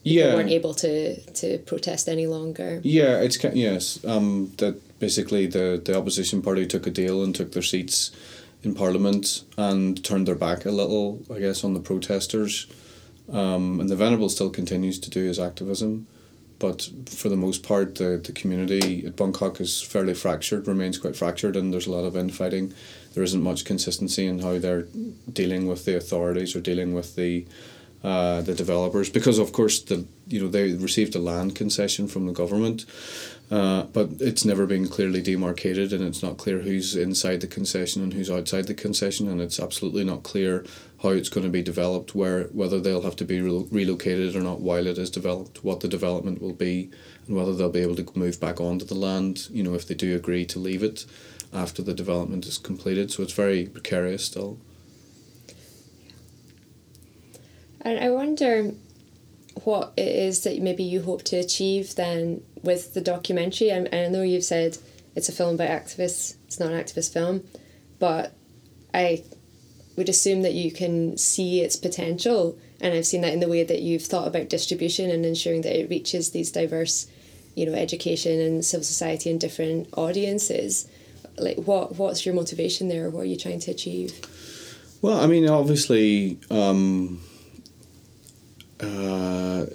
yeah. 0.03 0.35
weren't 0.35 0.49
able 0.49 0.73
to 0.75 1.19
to 1.19 1.57
protest 1.59 2.09
any 2.09 2.27
longer. 2.27 2.79
Yeah, 2.83 3.19
it's 3.19 3.43
yes. 3.53 4.03
Um, 4.05 4.51
that 4.57 4.99
basically 4.99 5.47
the 5.47 5.81
the 5.83 5.97
opposition 5.97 6.41
party 6.41 6.65
took 6.65 6.87
a 6.87 6.91
deal 6.91 7.23
and 7.23 7.35
took 7.35 7.51
their 7.51 7.61
seats 7.61 8.11
in 8.63 8.75
parliament 8.75 9.43
and 9.57 10.03
turned 10.03 10.27
their 10.27 10.35
back 10.35 10.65
a 10.65 10.71
little, 10.71 11.21
I 11.33 11.39
guess, 11.39 11.63
on 11.63 11.73
the 11.73 11.79
protesters. 11.79 12.67
Um, 13.31 13.79
and 13.79 13.89
the 13.89 13.95
Venerable 13.95 14.29
still 14.29 14.49
continues 14.49 14.99
to 14.99 15.09
do 15.09 15.23
his 15.23 15.39
activism, 15.39 16.05
but 16.59 16.89
for 17.05 17.29
the 17.29 17.37
most 17.37 17.63
part, 17.63 17.95
the, 17.95 18.21
the 18.23 18.33
community 18.33 19.05
at 19.05 19.15
Boeung 19.15 19.37
Kak 19.37 19.61
is 19.61 19.81
fairly 19.81 20.13
fractured, 20.13 20.67
remains 20.67 20.97
quite 20.97 21.15
fractured, 21.15 21.55
and 21.55 21.73
there's 21.73 21.87
a 21.87 21.91
lot 21.91 22.03
of 22.03 22.17
infighting. 22.17 22.73
There 23.13 23.23
isn't 23.23 23.41
much 23.41 23.65
consistency 23.65 24.27
in 24.27 24.39
how 24.39 24.59
they're 24.59 24.87
dealing 25.31 25.65
with 25.65 25.85
the 25.85 25.95
authorities 25.95 26.55
or 26.55 26.61
dealing 26.61 26.93
with 26.93 27.15
the 27.15 27.45
uh, 28.03 28.41
the 28.41 28.55
developers 28.55 29.09
because 29.09 29.37
of 29.37 29.51
course 29.51 29.81
the 29.81 30.05
you 30.27 30.41
know 30.41 30.47
they 30.47 30.73
received 30.73 31.15
a 31.15 31.19
land 31.19 31.55
concession 31.55 32.07
from 32.07 32.25
the 32.25 32.33
government 32.33 32.85
uh, 33.51 33.83
but 33.83 34.09
it's 34.19 34.45
never 34.45 34.65
been 34.65 34.87
clearly 34.87 35.21
demarcated 35.21 35.93
and 35.93 36.03
it's 36.03 36.23
not 36.23 36.37
clear 36.37 36.59
who's 36.59 36.95
inside 36.95 37.41
the 37.41 37.47
concession 37.47 38.01
and 38.01 38.13
who's 38.13 38.31
outside 38.31 38.65
the 38.65 38.73
concession 38.73 39.27
and 39.27 39.39
it's 39.39 39.59
absolutely 39.59 40.03
not 40.03 40.23
clear 40.23 40.65
how 41.03 41.09
it's 41.09 41.29
going 41.29 41.43
to 41.43 41.49
be 41.49 41.61
developed 41.61 42.15
where 42.15 42.45
whether 42.45 42.79
they'll 42.79 43.03
have 43.03 43.15
to 43.15 43.25
be 43.25 43.39
re- 43.39 43.67
relocated 43.71 44.35
or 44.35 44.41
not 44.41 44.61
while 44.61 44.87
it 44.87 44.97
is 44.97 45.09
developed 45.09 45.63
what 45.63 45.81
the 45.81 45.87
development 45.87 46.41
will 46.41 46.53
be 46.53 46.89
and 47.27 47.35
whether 47.35 47.53
they'll 47.53 47.69
be 47.69 47.81
able 47.81 47.95
to 47.95 48.07
move 48.17 48.39
back 48.39 48.59
onto 48.59 48.85
the 48.85 48.95
land 48.95 49.47
you 49.51 49.61
know 49.61 49.75
if 49.75 49.87
they 49.87 49.95
do 49.95 50.15
agree 50.15 50.45
to 50.45 50.57
leave 50.57 50.81
it 50.81 51.05
after 51.53 51.81
the 51.81 51.93
development 51.93 52.45
is 52.45 52.57
completed. 52.57 53.11
So 53.11 53.23
it's 53.23 53.33
very 53.33 53.65
precarious 53.65 54.25
still 54.25 54.57
And 57.83 57.99
I 57.99 58.09
wonder 58.09 58.71
what 59.63 59.93
it 59.97 60.07
is 60.07 60.43
that 60.43 60.61
maybe 60.61 60.83
you 60.83 61.01
hope 61.01 61.23
to 61.23 61.37
achieve 61.37 61.95
then 61.95 62.41
with 62.63 62.93
the 62.93 63.01
documentary. 63.01 63.71
I, 63.71 63.87
I 63.91 64.07
know 64.07 64.21
you've 64.21 64.43
said 64.43 64.77
it's 65.15 65.29
a 65.29 65.33
film 65.33 65.55
about 65.55 65.69
activists, 65.69 66.35
it's 66.45 66.59
not 66.59 66.71
an 66.71 66.81
activist 66.81 67.11
film, 67.11 67.43
but 67.99 68.33
I 68.93 69.23
would 69.97 70.09
assume 70.09 70.41
that 70.43 70.53
you 70.53 70.71
can 70.71 71.17
see 71.17 71.61
its 71.61 71.75
potential. 71.75 72.57
And 72.79 72.93
I've 72.93 73.05
seen 73.05 73.21
that 73.21 73.33
in 73.33 73.39
the 73.39 73.47
way 73.47 73.63
that 73.63 73.81
you've 73.81 74.03
thought 74.03 74.27
about 74.27 74.49
distribution 74.49 75.09
and 75.11 75.25
ensuring 75.25 75.61
that 75.61 75.79
it 75.79 75.89
reaches 75.89 76.31
these 76.31 76.51
diverse, 76.51 77.07
you 77.55 77.65
know, 77.65 77.73
education 77.73 78.39
and 78.39 78.65
civil 78.65 78.83
society 78.83 79.29
and 79.29 79.39
different 79.39 79.89
audiences. 79.93 80.89
Like, 81.37 81.57
what 81.57 81.95
what's 81.97 82.25
your 82.25 82.35
motivation 82.35 82.87
there? 82.87 83.09
What 83.09 83.21
are 83.21 83.25
you 83.25 83.37
trying 83.37 83.59
to 83.59 83.71
achieve? 83.71 84.19
Well, 85.01 85.19
I 85.19 85.27
mean, 85.27 85.47
obviously, 85.49 86.39
um, 86.49 87.21
uh, 88.81 89.65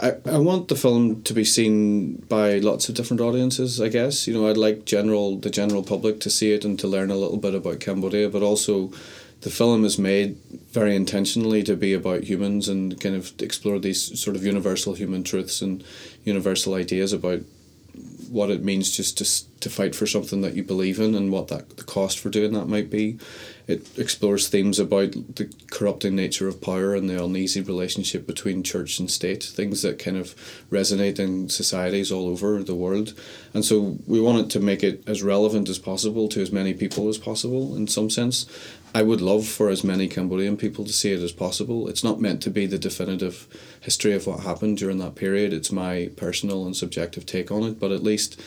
I, 0.00 0.12
I 0.26 0.38
want 0.38 0.68
the 0.68 0.76
film 0.76 1.22
to 1.22 1.32
be 1.32 1.44
seen 1.44 2.16
by 2.28 2.58
lots 2.58 2.88
of 2.88 2.94
different 2.94 3.20
audiences. 3.20 3.80
I 3.80 3.88
guess 3.88 4.26
you 4.26 4.34
know 4.34 4.48
I'd 4.48 4.56
like 4.56 4.84
general 4.84 5.38
the 5.38 5.50
general 5.50 5.82
public 5.82 6.20
to 6.20 6.30
see 6.30 6.52
it 6.52 6.64
and 6.64 6.78
to 6.80 6.88
learn 6.88 7.10
a 7.10 7.16
little 7.16 7.38
bit 7.38 7.54
about 7.54 7.80
Cambodia, 7.80 8.28
but 8.28 8.42
also 8.42 8.92
the 9.42 9.50
film 9.50 9.84
is 9.84 9.98
made 9.98 10.36
very 10.72 10.96
intentionally 10.96 11.62
to 11.62 11.76
be 11.76 11.92
about 11.92 12.24
humans 12.24 12.68
and 12.68 12.98
kind 13.00 13.14
of 13.14 13.32
explore 13.40 13.78
these 13.78 14.18
sort 14.20 14.36
of 14.36 14.44
universal 14.44 14.94
human 14.94 15.22
truths 15.22 15.62
and 15.62 15.84
universal 16.24 16.74
ideas 16.74 17.12
about 17.12 17.40
what 18.28 18.50
it 18.50 18.62
means 18.62 18.96
just 18.96 19.18
to, 19.18 19.60
to 19.60 19.70
fight 19.70 19.94
for 19.94 20.06
something 20.06 20.40
that 20.40 20.54
you 20.54 20.62
believe 20.62 21.00
in 21.00 21.14
and 21.14 21.32
what 21.32 21.48
that 21.48 21.76
the 21.76 21.84
cost 21.84 22.18
for 22.18 22.28
doing 22.28 22.52
that 22.52 22.66
might 22.66 22.90
be. 22.90 23.18
It 23.66 23.98
explores 23.98 24.48
themes 24.48 24.78
about 24.78 25.12
the 25.12 25.52
corrupting 25.72 26.14
nature 26.14 26.46
of 26.46 26.60
power 26.60 26.94
and 26.94 27.10
the 27.10 27.22
uneasy 27.22 27.60
relationship 27.60 28.26
between 28.26 28.62
church 28.62 29.00
and 29.00 29.10
state, 29.10 29.42
things 29.42 29.82
that 29.82 29.98
kind 29.98 30.16
of 30.16 30.34
resonate 30.70 31.18
in 31.18 31.48
societies 31.48 32.12
all 32.12 32.28
over 32.28 32.62
the 32.62 32.76
world. 32.76 33.18
And 33.52 33.64
so 33.64 33.98
we 34.06 34.20
wanted 34.20 34.50
to 34.50 34.60
make 34.60 34.84
it 34.84 35.02
as 35.08 35.22
relevant 35.22 35.68
as 35.68 35.80
possible 35.80 36.28
to 36.28 36.40
as 36.40 36.52
many 36.52 36.74
people 36.74 37.08
as 37.08 37.18
possible 37.18 37.74
in 37.74 37.88
some 37.88 38.08
sense. 38.08 38.46
I 38.94 39.02
would 39.02 39.20
love 39.20 39.46
for 39.46 39.68
as 39.68 39.84
many 39.84 40.08
Cambodian 40.08 40.56
people 40.56 40.84
to 40.84 40.92
see 40.92 41.12
it 41.12 41.20
as 41.20 41.32
possible. 41.32 41.88
It's 41.88 42.04
not 42.04 42.20
meant 42.20 42.42
to 42.42 42.50
be 42.50 42.66
the 42.66 42.78
definitive 42.78 43.46
history 43.80 44.14
of 44.14 44.26
what 44.26 44.40
happened 44.40 44.78
during 44.78 44.98
that 44.98 45.14
period. 45.14 45.52
It's 45.52 45.70
my 45.70 46.10
personal 46.16 46.64
and 46.64 46.74
subjective 46.74 47.26
take 47.26 47.50
on 47.50 47.62
it, 47.62 47.78
but 47.78 47.92
at 47.92 48.02
least 48.02 48.40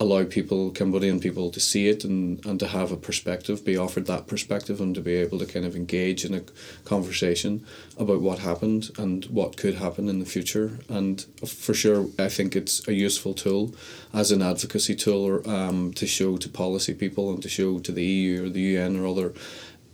allow 0.00 0.24
people, 0.24 0.70
Cambodian 0.70 1.20
people, 1.20 1.50
to 1.50 1.60
see 1.60 1.86
it 1.88 2.04
and, 2.04 2.44
and 2.46 2.58
to 2.58 2.66
have 2.66 2.90
a 2.90 2.96
perspective, 2.96 3.66
be 3.66 3.76
offered 3.76 4.06
that 4.06 4.26
perspective, 4.26 4.80
and 4.80 4.94
to 4.94 5.00
be 5.02 5.12
able 5.14 5.38
to 5.38 5.44
kind 5.44 5.66
of 5.66 5.76
engage 5.76 6.24
in 6.24 6.32
a 6.32 6.40
conversation 6.86 7.64
about 7.98 8.22
what 8.22 8.38
happened 8.38 8.90
and 8.96 9.26
what 9.26 9.58
could 9.58 9.74
happen 9.74 10.08
in 10.08 10.18
the 10.18 10.24
future. 10.24 10.78
And 10.88 11.20
for 11.46 11.74
sure, 11.74 12.06
I 12.18 12.30
think 12.30 12.56
it's 12.56 12.88
a 12.88 12.94
useful 12.94 13.34
tool 13.34 13.74
as 14.14 14.32
an 14.32 14.40
advocacy 14.40 14.96
tool 14.96 15.22
or, 15.22 15.48
um, 15.48 15.92
to 15.92 16.06
show 16.06 16.38
to 16.38 16.48
policy 16.48 16.94
people 16.94 17.30
and 17.30 17.42
to 17.42 17.50
show 17.50 17.78
to 17.78 17.92
the 17.92 18.04
EU 18.04 18.46
or 18.46 18.48
the 18.48 18.60
UN 18.60 18.98
or 18.98 19.06
other 19.06 19.34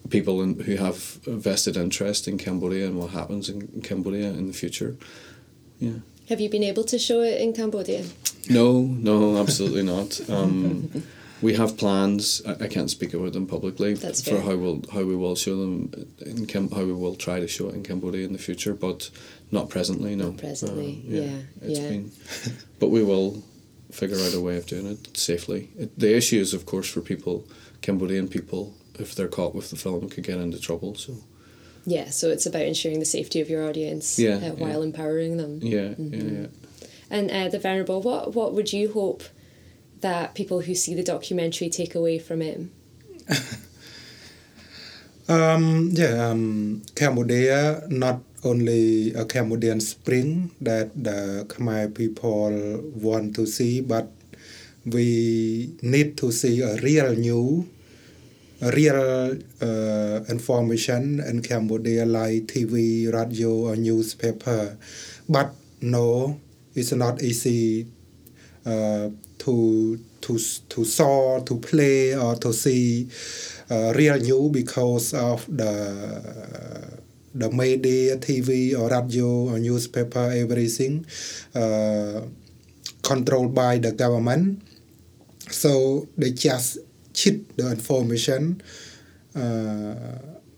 people 0.08 0.42
in, 0.42 0.58
who 0.60 0.76
have 0.76 0.96
vested 1.26 1.76
interest 1.76 2.28
in 2.28 2.38
Cambodia 2.38 2.86
and 2.86 2.98
what 2.98 3.10
happens 3.10 3.48
in, 3.48 3.82
Cambodia 3.82 4.28
in 4.28 4.46
the 4.46 4.52
future. 4.52 4.96
Yeah. 5.78 5.98
Have 6.28 6.40
you 6.40 6.50
been 6.50 6.64
able 6.64 6.84
to 6.84 6.98
show 6.98 7.20
it 7.20 7.40
in 7.40 7.52
Cambodia? 7.52 8.04
No, 8.48 8.82
no, 8.82 9.38
absolutely 9.38 9.82
not. 9.82 10.20
Um, 10.28 10.90
we 11.42 11.54
have 11.54 11.76
plans. 11.76 12.42
I, 12.46 12.64
I, 12.64 12.68
can't 12.68 12.90
speak 12.90 13.14
about 13.14 13.32
them 13.32 13.46
publicly 13.46 13.94
That's 13.94 14.26
for 14.26 14.40
how 14.40 14.56
we'll 14.56 14.82
how 14.92 15.04
we 15.04 15.14
will 15.14 15.36
show 15.36 15.56
them 15.56 16.06
in 16.24 16.46
Cam- 16.46 16.70
how 16.70 16.84
we 16.84 16.92
will 16.92 17.14
try 17.14 17.40
to 17.40 17.46
show 17.46 17.68
it 17.68 17.74
in 17.74 17.82
Cambodia 17.82 18.24
in 18.24 18.32
the 18.32 18.38
future, 18.38 18.74
but 18.74 19.10
not 19.50 19.68
presently. 19.68 20.16
No, 20.16 20.30
not 20.30 20.38
presently. 20.38 21.04
Uh, 21.06 21.10
yeah, 21.10 21.22
yeah. 21.62 21.80
yeah. 21.80 21.88
Been, 21.88 22.12
but 22.80 22.88
we 22.88 23.02
will 23.02 23.42
figure 23.90 24.18
out 24.18 24.34
a 24.34 24.40
way 24.40 24.56
of 24.56 24.66
doing 24.66 24.86
it 24.86 25.16
safely. 25.16 25.70
It, 25.78 25.98
the 25.98 26.16
issue 26.16 26.40
is, 26.40 26.54
of 26.54 26.66
course, 26.66 26.88
for 26.88 27.00
people, 27.00 27.46
Cambodian 27.82 28.28
people, 28.28 28.74
if 28.98 29.14
they're 29.14 29.28
caught 29.28 29.54
with 29.54 29.70
the 29.70 29.76
film, 29.76 30.09
could 30.09 30.24
get 30.24 30.38
into 30.38 30.61
trouble. 30.61 30.94
So. 30.94 31.16
Yeah, 31.87 32.11
so 32.11 32.30
it's 32.30 32.46
about 32.46 32.62
ensuring 32.62 32.98
the 32.98 33.06
safety 33.06 33.40
of 33.40 33.48
your 33.48 33.66
audience 33.68 34.18
yeah, 34.18 34.37
uh, 34.37 34.50
while 34.52 34.80
yeah. 34.80 34.87
empowering 34.87 35.37
them. 35.37 35.61
Yeah, 35.62 35.94
mm-hmm. 35.94 36.14
yeah, 36.14 36.40
yeah. 36.40 36.46
And 37.09 37.30
uh, 37.30 37.48
the 37.48 37.61
venerable, 37.61 38.02
what 38.02 38.35
what 38.35 38.52
would 38.54 38.72
you 38.72 38.92
hope 38.92 39.22
that 40.00 40.35
people 40.35 40.61
who 40.61 40.74
see 40.74 40.94
the 40.94 41.04
documentary 41.04 41.70
take 41.70 41.94
away 41.94 42.18
from 42.18 42.42
it? 42.42 42.61
um, 45.28 45.90
yeah, 45.92 46.28
um, 46.28 46.82
Cambodia 46.96 47.82
not 47.88 48.20
only 48.42 49.14
a 49.14 49.24
Cambodian 49.24 49.80
spring 49.80 50.50
that 50.61 50.90
the 50.94 51.46
Khmer 51.48 51.94
people 51.94 52.82
want 52.94 53.35
to 53.37 53.46
see, 53.46 53.80
but 53.80 54.11
we 54.85 55.74
need 55.82 56.16
to 56.18 56.30
see 56.30 56.62
a 56.62 56.76
real 56.76 57.14
new 57.14 57.68
real 58.60 59.36
uh, 59.60 60.20
information 60.28 61.20
in 61.20 61.42
Cambodia 61.42 62.06
like 62.06 62.46
TV, 62.46 63.12
radio, 63.12 63.68
or 63.72 63.76
newspaper. 63.76 64.76
But 65.28 65.54
no, 65.80 66.40
it's 66.74 66.92
not 66.92 67.22
easy 67.22 67.86
uh, 68.64 69.10
to 69.38 70.00
to 70.22 70.38
to 70.68 70.84
saw, 70.84 71.40
to 71.40 71.54
play, 71.58 72.16
or 72.16 72.34
to 72.36 72.52
see 72.52 73.08
uh, 73.70 73.92
real 73.96 74.18
news 74.18 74.50
because 74.52 75.14
of 75.14 75.44
the 75.48 75.72
the 77.34 77.50
media, 77.50 78.16
TV, 78.16 78.72
or 78.74 78.88
radio, 78.88 79.52
or 79.52 79.58
newspaper, 79.58 80.32
everything 80.32 81.04
uh, 81.54 82.22
controlled 83.02 83.54
by 83.54 83.78
the 83.78 83.92
government. 83.92 84.62
So 85.50 86.08
they 86.16 86.32
just 86.32 86.78
cheat 87.16 87.57
the 87.57 87.72
information 87.72 88.61
uh, 89.35 89.94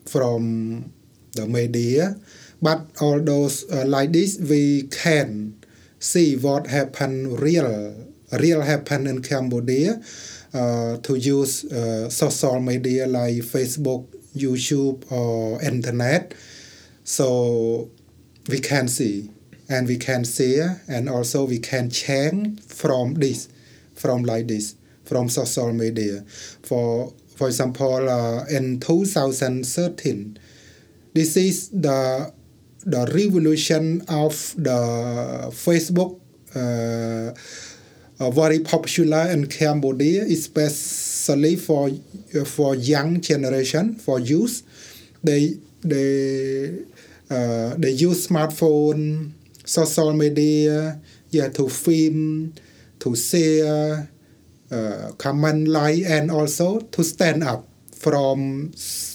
from 0.05 0.92
the 1.33 1.47
media. 1.47 2.18
But 2.61 2.90
all 3.01 3.21
those 3.21 3.71
uh, 3.71 3.85
like 3.87 4.12
this 4.12 4.38
we 4.38 4.90
can 4.90 5.55
see 6.01 6.37
what 6.37 6.66
happened 6.66 7.40
real 7.40 7.94
real 8.33 8.61
happen 8.61 9.07
in 9.07 9.23
Cambodia 9.23 10.03
uh, 10.53 10.99
to 10.99 11.16
use 11.16 11.64
uh, 11.71 12.11
social 12.11 12.61
media 12.61 13.07
like 13.07 13.37
Facebook 13.47 14.07
YouTube 14.37 15.11
or 15.11 15.62
internet. 15.62 16.35
So 17.05 17.90
we 18.49 18.59
can 18.59 18.88
see 18.88 19.31
and 19.68 19.87
we 19.87 19.97
can 19.97 20.25
share 20.25 20.83
and 20.88 21.09
also 21.09 21.44
we 21.44 21.59
can 21.59 21.90
change 21.90 22.61
from 22.64 23.14
this 23.14 23.49
from 23.94 24.25
like 24.25 24.49
this 24.49 24.75
from 25.09 25.29
social 25.29 25.73
media. 25.73 26.25
For 26.62 27.12
for 27.37 27.47
example, 27.47 28.09
uh, 28.09 28.44
in 28.47 28.81
2013, 28.81 30.38
this 31.14 31.37
is 31.37 31.71
the 31.71 32.33
the 32.85 33.07
revolution 33.14 34.03
of 34.09 34.55
the 34.57 35.51
Facebook. 35.51 36.21
Uh, 36.55 37.35
very 38.31 38.59
popular 38.59 39.31
in 39.31 39.47
Cambodia, 39.47 40.25
especially 40.25 41.55
for 41.57 41.88
for 42.44 42.75
young 42.75 43.21
generation, 43.21 43.94
for 43.94 44.18
youth. 44.18 44.62
They 45.23 45.55
they 45.83 46.83
uh, 47.31 47.75
they 47.79 47.90
use 47.90 48.27
smartphone, 48.27 49.33
social 49.64 50.12
media, 50.12 51.01
yeah, 51.31 51.49
to 51.49 51.68
film, 51.68 52.55
to 52.99 53.14
share, 53.14 54.11
common 55.18 55.64
line 55.66 56.04
and 56.07 56.31
also 56.31 56.81
to 56.81 57.02
stand 57.02 57.42
up 57.42 57.66
from 57.92 58.70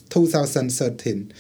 2013 0.10 1.34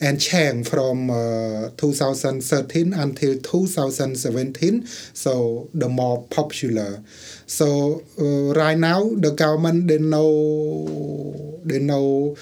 and 0.00 0.20
change 0.20 0.68
from 0.68 1.10
uh, 1.10 1.70
2013 1.76 2.92
until 2.92 3.38
2017 3.38 4.86
so 4.86 5.68
the 5.74 5.88
more 5.88 6.22
popular. 6.24 7.02
So 7.46 8.02
uh, 8.18 8.54
right 8.54 8.78
now 8.78 9.10
the 9.16 9.32
government 9.32 9.88
they 9.88 9.98
know 9.98 11.60
they 11.64 11.78
know 11.78 12.36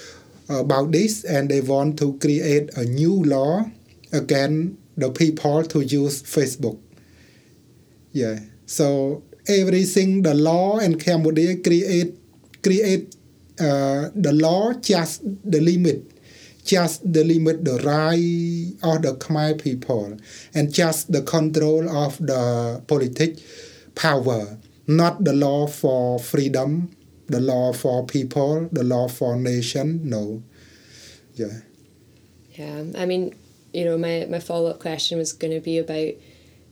about 0.48 0.92
this 0.92 1.24
and 1.24 1.48
they 1.48 1.60
want 1.60 1.98
to 1.98 2.18
create 2.18 2.76
a 2.76 2.84
new 2.84 3.24
law 3.24 3.64
against 4.12 4.76
the 4.96 5.10
people 5.10 5.64
to 5.64 5.80
use 5.80 6.22
facebook. 6.22 6.78
Yeah 8.12 8.38
so 8.66 9.22
everything 9.48 10.22
the 10.22 10.34
law 10.34 10.78
in 10.78 10.98
Cambodia 10.98 11.56
create 11.56 12.14
create 12.62 13.14
uh, 13.60 14.10
the 14.14 14.32
law 14.32 14.72
just 14.74 15.22
the 15.44 15.60
limit 15.60 16.12
just 16.64 17.00
the 17.10 17.22
limit 17.22 17.64
the 17.64 17.78
right 17.86 18.74
of 18.82 19.02
the 19.02 19.14
Khmer 19.14 19.60
people 19.62 20.18
and 20.52 20.72
just 20.72 21.12
the 21.12 21.22
control 21.22 21.88
of 21.88 22.18
the 22.18 22.82
politic 22.86 23.38
power 23.94 24.58
not 24.86 25.24
the 25.24 25.32
law 25.32 25.66
for 25.66 26.18
freedom 26.18 26.90
the 27.28 27.40
law 27.40 27.72
for 27.72 28.04
people 28.04 28.68
the 28.72 28.84
law 28.84 29.08
for 29.08 29.36
nation 29.36 30.00
no. 30.04 30.42
Yeah. 31.34 31.60
Yeah 32.52 32.84
i 32.96 33.06
mean 33.06 33.34
you 33.72 33.84
know 33.84 33.98
my, 33.98 34.26
my 34.28 34.40
follow-up 34.40 34.80
question 34.80 35.18
was 35.18 35.32
going 35.32 35.52
to 35.52 35.60
be 35.60 35.78
about 35.78 36.14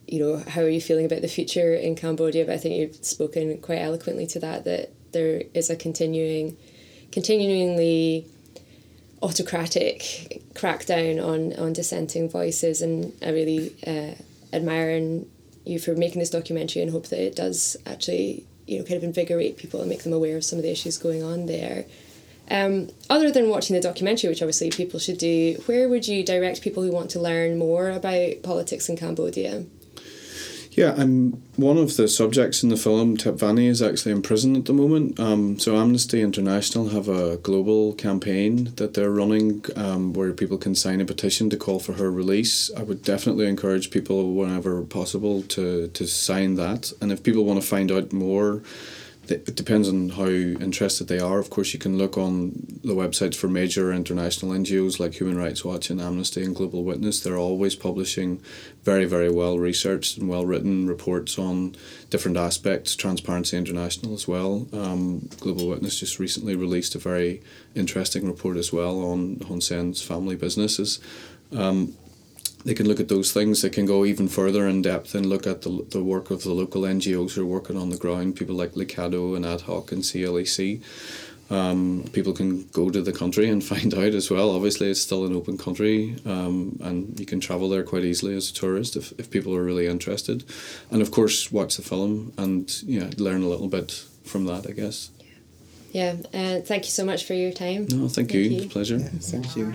you 0.06 0.18
know, 0.18 0.42
how 0.48 0.60
are 0.62 0.68
you 0.68 0.80
feeling 0.80 1.06
about 1.06 1.22
the 1.22 1.28
future 1.28 1.74
in 1.74 1.96
Cambodia? 1.96 2.44
But 2.44 2.54
I 2.54 2.58
think 2.58 2.76
you've 2.76 3.04
spoken 3.04 3.58
quite 3.58 3.78
eloquently 3.78 4.26
to 4.28 4.38
that, 4.40 4.64
that 4.64 4.90
there 5.12 5.42
is 5.54 5.70
a 5.70 5.76
continuing, 5.76 6.56
continuingly 7.12 8.26
autocratic 9.22 10.42
crackdown 10.54 11.24
on, 11.24 11.58
on 11.58 11.72
dissenting 11.72 12.28
voices. 12.28 12.82
And 12.82 13.12
I 13.22 13.30
really 13.30 13.74
uh, 13.86 14.14
admire 14.54 15.22
you 15.64 15.78
for 15.78 15.94
making 15.94 16.20
this 16.20 16.30
documentary 16.30 16.82
and 16.82 16.90
hope 16.90 17.06
that 17.08 17.20
it 17.20 17.34
does 17.34 17.76
actually, 17.86 18.44
you 18.66 18.78
know, 18.78 18.84
kind 18.84 18.96
of 18.96 19.04
invigorate 19.04 19.56
people 19.56 19.80
and 19.80 19.88
make 19.88 20.02
them 20.02 20.12
aware 20.12 20.36
of 20.36 20.44
some 20.44 20.58
of 20.58 20.62
the 20.62 20.70
issues 20.70 20.98
going 20.98 21.22
on 21.22 21.46
there. 21.46 21.86
Um, 22.50 22.90
other 23.08 23.30
than 23.30 23.48
watching 23.48 23.74
the 23.74 23.80
documentary, 23.80 24.28
which 24.28 24.42
obviously 24.42 24.68
people 24.68 25.00
should 25.00 25.16
do, 25.16 25.54
where 25.64 25.88
would 25.88 26.06
you 26.06 26.22
direct 26.22 26.60
people 26.60 26.82
who 26.82 26.92
want 26.92 27.10
to 27.12 27.20
learn 27.20 27.58
more 27.58 27.88
about 27.88 28.42
politics 28.42 28.90
in 28.90 28.98
Cambodia? 28.98 29.64
Yeah, 30.74 30.94
I'm 30.96 31.40
one 31.54 31.78
of 31.78 31.96
the 31.96 32.08
subjects 32.08 32.64
in 32.64 32.68
the 32.68 32.76
film. 32.76 33.16
Tep 33.16 33.34
Vanny 33.34 33.68
is 33.68 33.80
actually 33.80 34.10
in 34.10 34.22
prison 34.22 34.56
at 34.56 34.64
the 34.64 34.72
moment. 34.72 35.20
Um, 35.20 35.56
so 35.56 35.76
Amnesty 35.76 36.20
International 36.20 36.88
have 36.88 37.08
a 37.08 37.36
global 37.36 37.92
campaign 37.92 38.72
that 38.74 38.94
they're 38.94 39.10
running 39.10 39.64
um, 39.76 40.12
where 40.14 40.32
people 40.32 40.58
can 40.58 40.74
sign 40.74 41.00
a 41.00 41.04
petition 41.04 41.48
to 41.50 41.56
call 41.56 41.78
for 41.78 41.92
her 41.92 42.10
release. 42.10 42.72
I 42.76 42.82
would 42.82 43.04
definitely 43.04 43.46
encourage 43.46 43.92
people 43.92 44.34
whenever 44.34 44.82
possible 44.82 45.42
to 45.42 45.86
to 45.88 46.06
sign 46.08 46.56
that. 46.56 46.92
And 47.00 47.12
if 47.12 47.22
people 47.22 47.44
want 47.44 47.62
to 47.62 47.66
find 47.66 47.92
out 47.92 48.12
more 48.12 48.62
it 49.30 49.56
depends 49.56 49.88
on 49.88 50.10
how 50.10 50.26
interested 50.26 51.08
they 51.08 51.18
are. 51.18 51.38
Of 51.38 51.50
course, 51.50 51.72
you 51.72 51.78
can 51.78 51.96
look 51.96 52.18
on 52.18 52.52
the 52.82 52.94
websites 52.94 53.34
for 53.34 53.48
major 53.48 53.92
international 53.92 54.52
NGOs 54.52 55.00
like 55.00 55.14
Human 55.14 55.36
Rights 55.36 55.64
Watch 55.64 55.90
and 55.90 56.00
Amnesty 56.00 56.44
and 56.44 56.54
Global 56.54 56.84
Witness. 56.84 57.20
They're 57.20 57.38
always 57.38 57.74
publishing 57.74 58.42
very, 58.82 59.04
very 59.04 59.30
well 59.30 59.58
researched 59.58 60.18
and 60.18 60.28
well 60.28 60.44
written 60.44 60.86
reports 60.86 61.38
on 61.38 61.74
different 62.10 62.36
aspects. 62.36 62.94
Transparency 62.94 63.56
International 63.56 64.14
as 64.14 64.28
well. 64.28 64.66
Um, 64.72 65.28
Global 65.40 65.68
Witness 65.68 66.00
just 66.00 66.18
recently 66.18 66.56
released 66.56 66.94
a 66.94 66.98
very 66.98 67.42
interesting 67.74 68.26
report 68.26 68.56
as 68.56 68.72
well 68.72 69.04
on 69.04 69.40
Hun 69.48 69.60
Sen's 69.60 70.02
family 70.02 70.36
businesses. 70.36 71.00
Um, 71.52 71.94
they 72.64 72.74
can 72.74 72.88
look 72.88 73.00
at 73.00 73.08
those 73.08 73.32
things. 73.32 73.62
They 73.62 73.70
can 73.70 73.86
go 73.86 74.04
even 74.04 74.28
further 74.28 74.66
in 74.66 74.82
depth 74.82 75.14
and 75.14 75.26
look 75.26 75.46
at 75.46 75.62
the, 75.62 75.86
the 75.90 76.02
work 76.02 76.30
of 76.30 76.42
the 76.42 76.52
local 76.52 76.82
NGOs 76.82 77.34
who 77.34 77.42
are 77.42 77.46
working 77.46 77.76
on 77.76 77.90
the 77.90 77.96
ground, 77.96 78.36
people 78.36 78.54
like 78.54 78.72
LICADHO 78.72 79.36
and 79.36 79.44
ADHOC 79.44 79.92
and 79.92 80.02
CLEC. 80.02 80.82
Um, 81.50 82.06
people 82.14 82.32
can 82.32 82.66
go 82.68 82.88
to 82.88 83.02
the 83.02 83.12
country 83.12 83.50
and 83.50 83.62
find 83.72 83.92
out 83.94 84.14
as 84.14 84.30
well. 84.30 84.50
Obviously, 84.50 84.90
it's 84.90 85.00
still 85.00 85.26
an 85.26 85.34
open 85.34 85.58
country, 85.58 86.16
um, 86.24 86.78
and 86.82 87.18
you 87.20 87.26
can 87.26 87.38
travel 87.38 87.68
there 87.68 87.82
quite 87.82 88.04
easily 88.04 88.34
as 88.34 88.50
a 88.50 88.54
tourist 88.54 88.96
if, 88.96 89.12
if 89.18 89.30
people 89.30 89.54
are 89.54 89.62
really 89.62 89.86
interested. 89.86 90.44
And 90.90 91.02
of 91.02 91.10
course, 91.10 91.52
watch 91.52 91.76
the 91.76 91.82
film 91.82 92.32
and 92.38 92.70
yeah, 92.84 93.10
learn 93.18 93.42
a 93.42 93.48
little 93.48 93.68
bit 93.68 93.92
from 94.24 94.46
that, 94.46 94.66
I 94.66 94.72
guess. 94.72 95.10
Yeah, 95.92 96.16
and 96.32 96.62
uh, 96.62 96.64
thank 96.64 96.86
you 96.86 96.90
so 96.90 97.04
much 97.04 97.24
for 97.24 97.34
your 97.34 97.52
time. 97.52 97.86
No, 97.90 98.08
thank, 98.08 98.30
thank 98.30 98.34
you. 98.34 98.40
you. 98.40 98.56
It's 98.56 98.66
a 98.66 98.68
pleasure. 98.68 98.96
Yeah, 98.96 99.08
thank 99.20 99.54
you. 99.54 99.74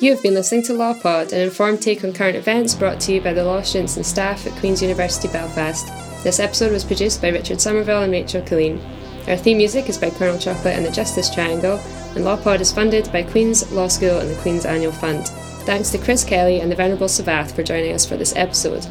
You 0.00 0.12
have 0.12 0.22
been 0.22 0.32
listening 0.32 0.62
to 0.62 0.72
Law 0.72 0.94
Pod, 0.94 1.34
an 1.34 1.42
informed 1.42 1.82
take 1.82 2.02
on 2.04 2.14
current 2.14 2.34
events 2.34 2.74
brought 2.74 3.00
to 3.00 3.12
you 3.12 3.20
by 3.20 3.34
the 3.34 3.44
law 3.44 3.60
students 3.60 3.98
and 3.98 4.06
staff 4.06 4.46
at 4.46 4.54
Queen's 4.54 4.80
University 4.80 5.28
Belfast. 5.28 5.88
This 6.24 6.40
episode 6.40 6.72
was 6.72 6.86
produced 6.86 7.20
by 7.20 7.28
Richard 7.28 7.60
Somerville 7.60 8.04
and 8.04 8.10
Rachel 8.10 8.40
Colleen. 8.40 8.80
Our 9.28 9.36
theme 9.36 9.58
music 9.58 9.90
is 9.90 9.98
by 9.98 10.08
Colonel 10.08 10.38
Chocolate 10.38 10.74
and 10.74 10.86
the 10.86 10.90
Justice 10.90 11.28
Triangle, 11.28 11.78
and 12.14 12.24
Law 12.24 12.38
Pod 12.38 12.62
is 12.62 12.72
funded 12.72 13.12
by 13.12 13.24
Queen's 13.24 13.70
Law 13.72 13.88
School 13.88 14.20
and 14.20 14.30
the 14.30 14.40
Queen's 14.40 14.64
Annual 14.64 14.92
Fund. 14.92 15.28
Thanks 15.66 15.90
to 15.90 15.98
Chris 15.98 16.24
Kelly 16.24 16.62
and 16.62 16.72
the 16.72 16.76
Venerable 16.76 17.08
Sovath 17.08 17.54
for 17.54 17.62
joining 17.62 17.92
us 17.92 18.06
for 18.06 18.16
this 18.16 18.34
episode. 18.36 18.86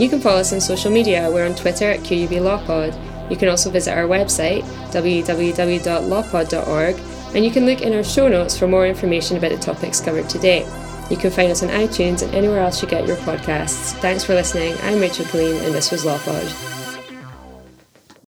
You 0.00 0.08
can 0.08 0.20
follow 0.20 0.40
us 0.40 0.52
on 0.52 0.60
social 0.60 0.90
media. 0.90 1.30
We're 1.30 1.46
on 1.46 1.54
Twitter 1.54 1.92
at 1.92 2.00
QUB 2.00 2.40
Law 2.40 2.58
Pod. 2.66 2.92
You 3.30 3.36
can 3.36 3.48
also 3.48 3.70
visit 3.70 3.96
our 3.96 4.08
website, 4.08 4.64
www.lawpod.org, 4.90 6.96
and 7.34 7.44
you 7.44 7.50
can 7.50 7.66
look 7.66 7.80
in 7.80 7.92
our 7.94 8.04
show 8.04 8.28
notes 8.28 8.58
for 8.58 8.66
more 8.66 8.86
information 8.86 9.36
about 9.36 9.50
the 9.50 9.58
topics 9.58 10.00
covered 10.00 10.28
today. 10.28 10.66
You 11.10 11.16
can 11.16 11.30
find 11.30 11.50
us 11.50 11.62
on 11.62 11.68
iTunes 11.70 12.22
and 12.22 12.34
anywhere 12.34 12.60
else 12.60 12.82
you 12.82 12.88
get 12.88 13.06
your 13.06 13.16
podcasts. 13.18 13.92
Thanks 14.00 14.24
for 14.24 14.34
listening. 14.34 14.74
I'm 14.82 15.00
Rachel 15.00 15.24
Colleen, 15.26 15.62
and 15.64 15.74
this 15.74 15.90
was 15.90 16.04
Law. 16.04 16.79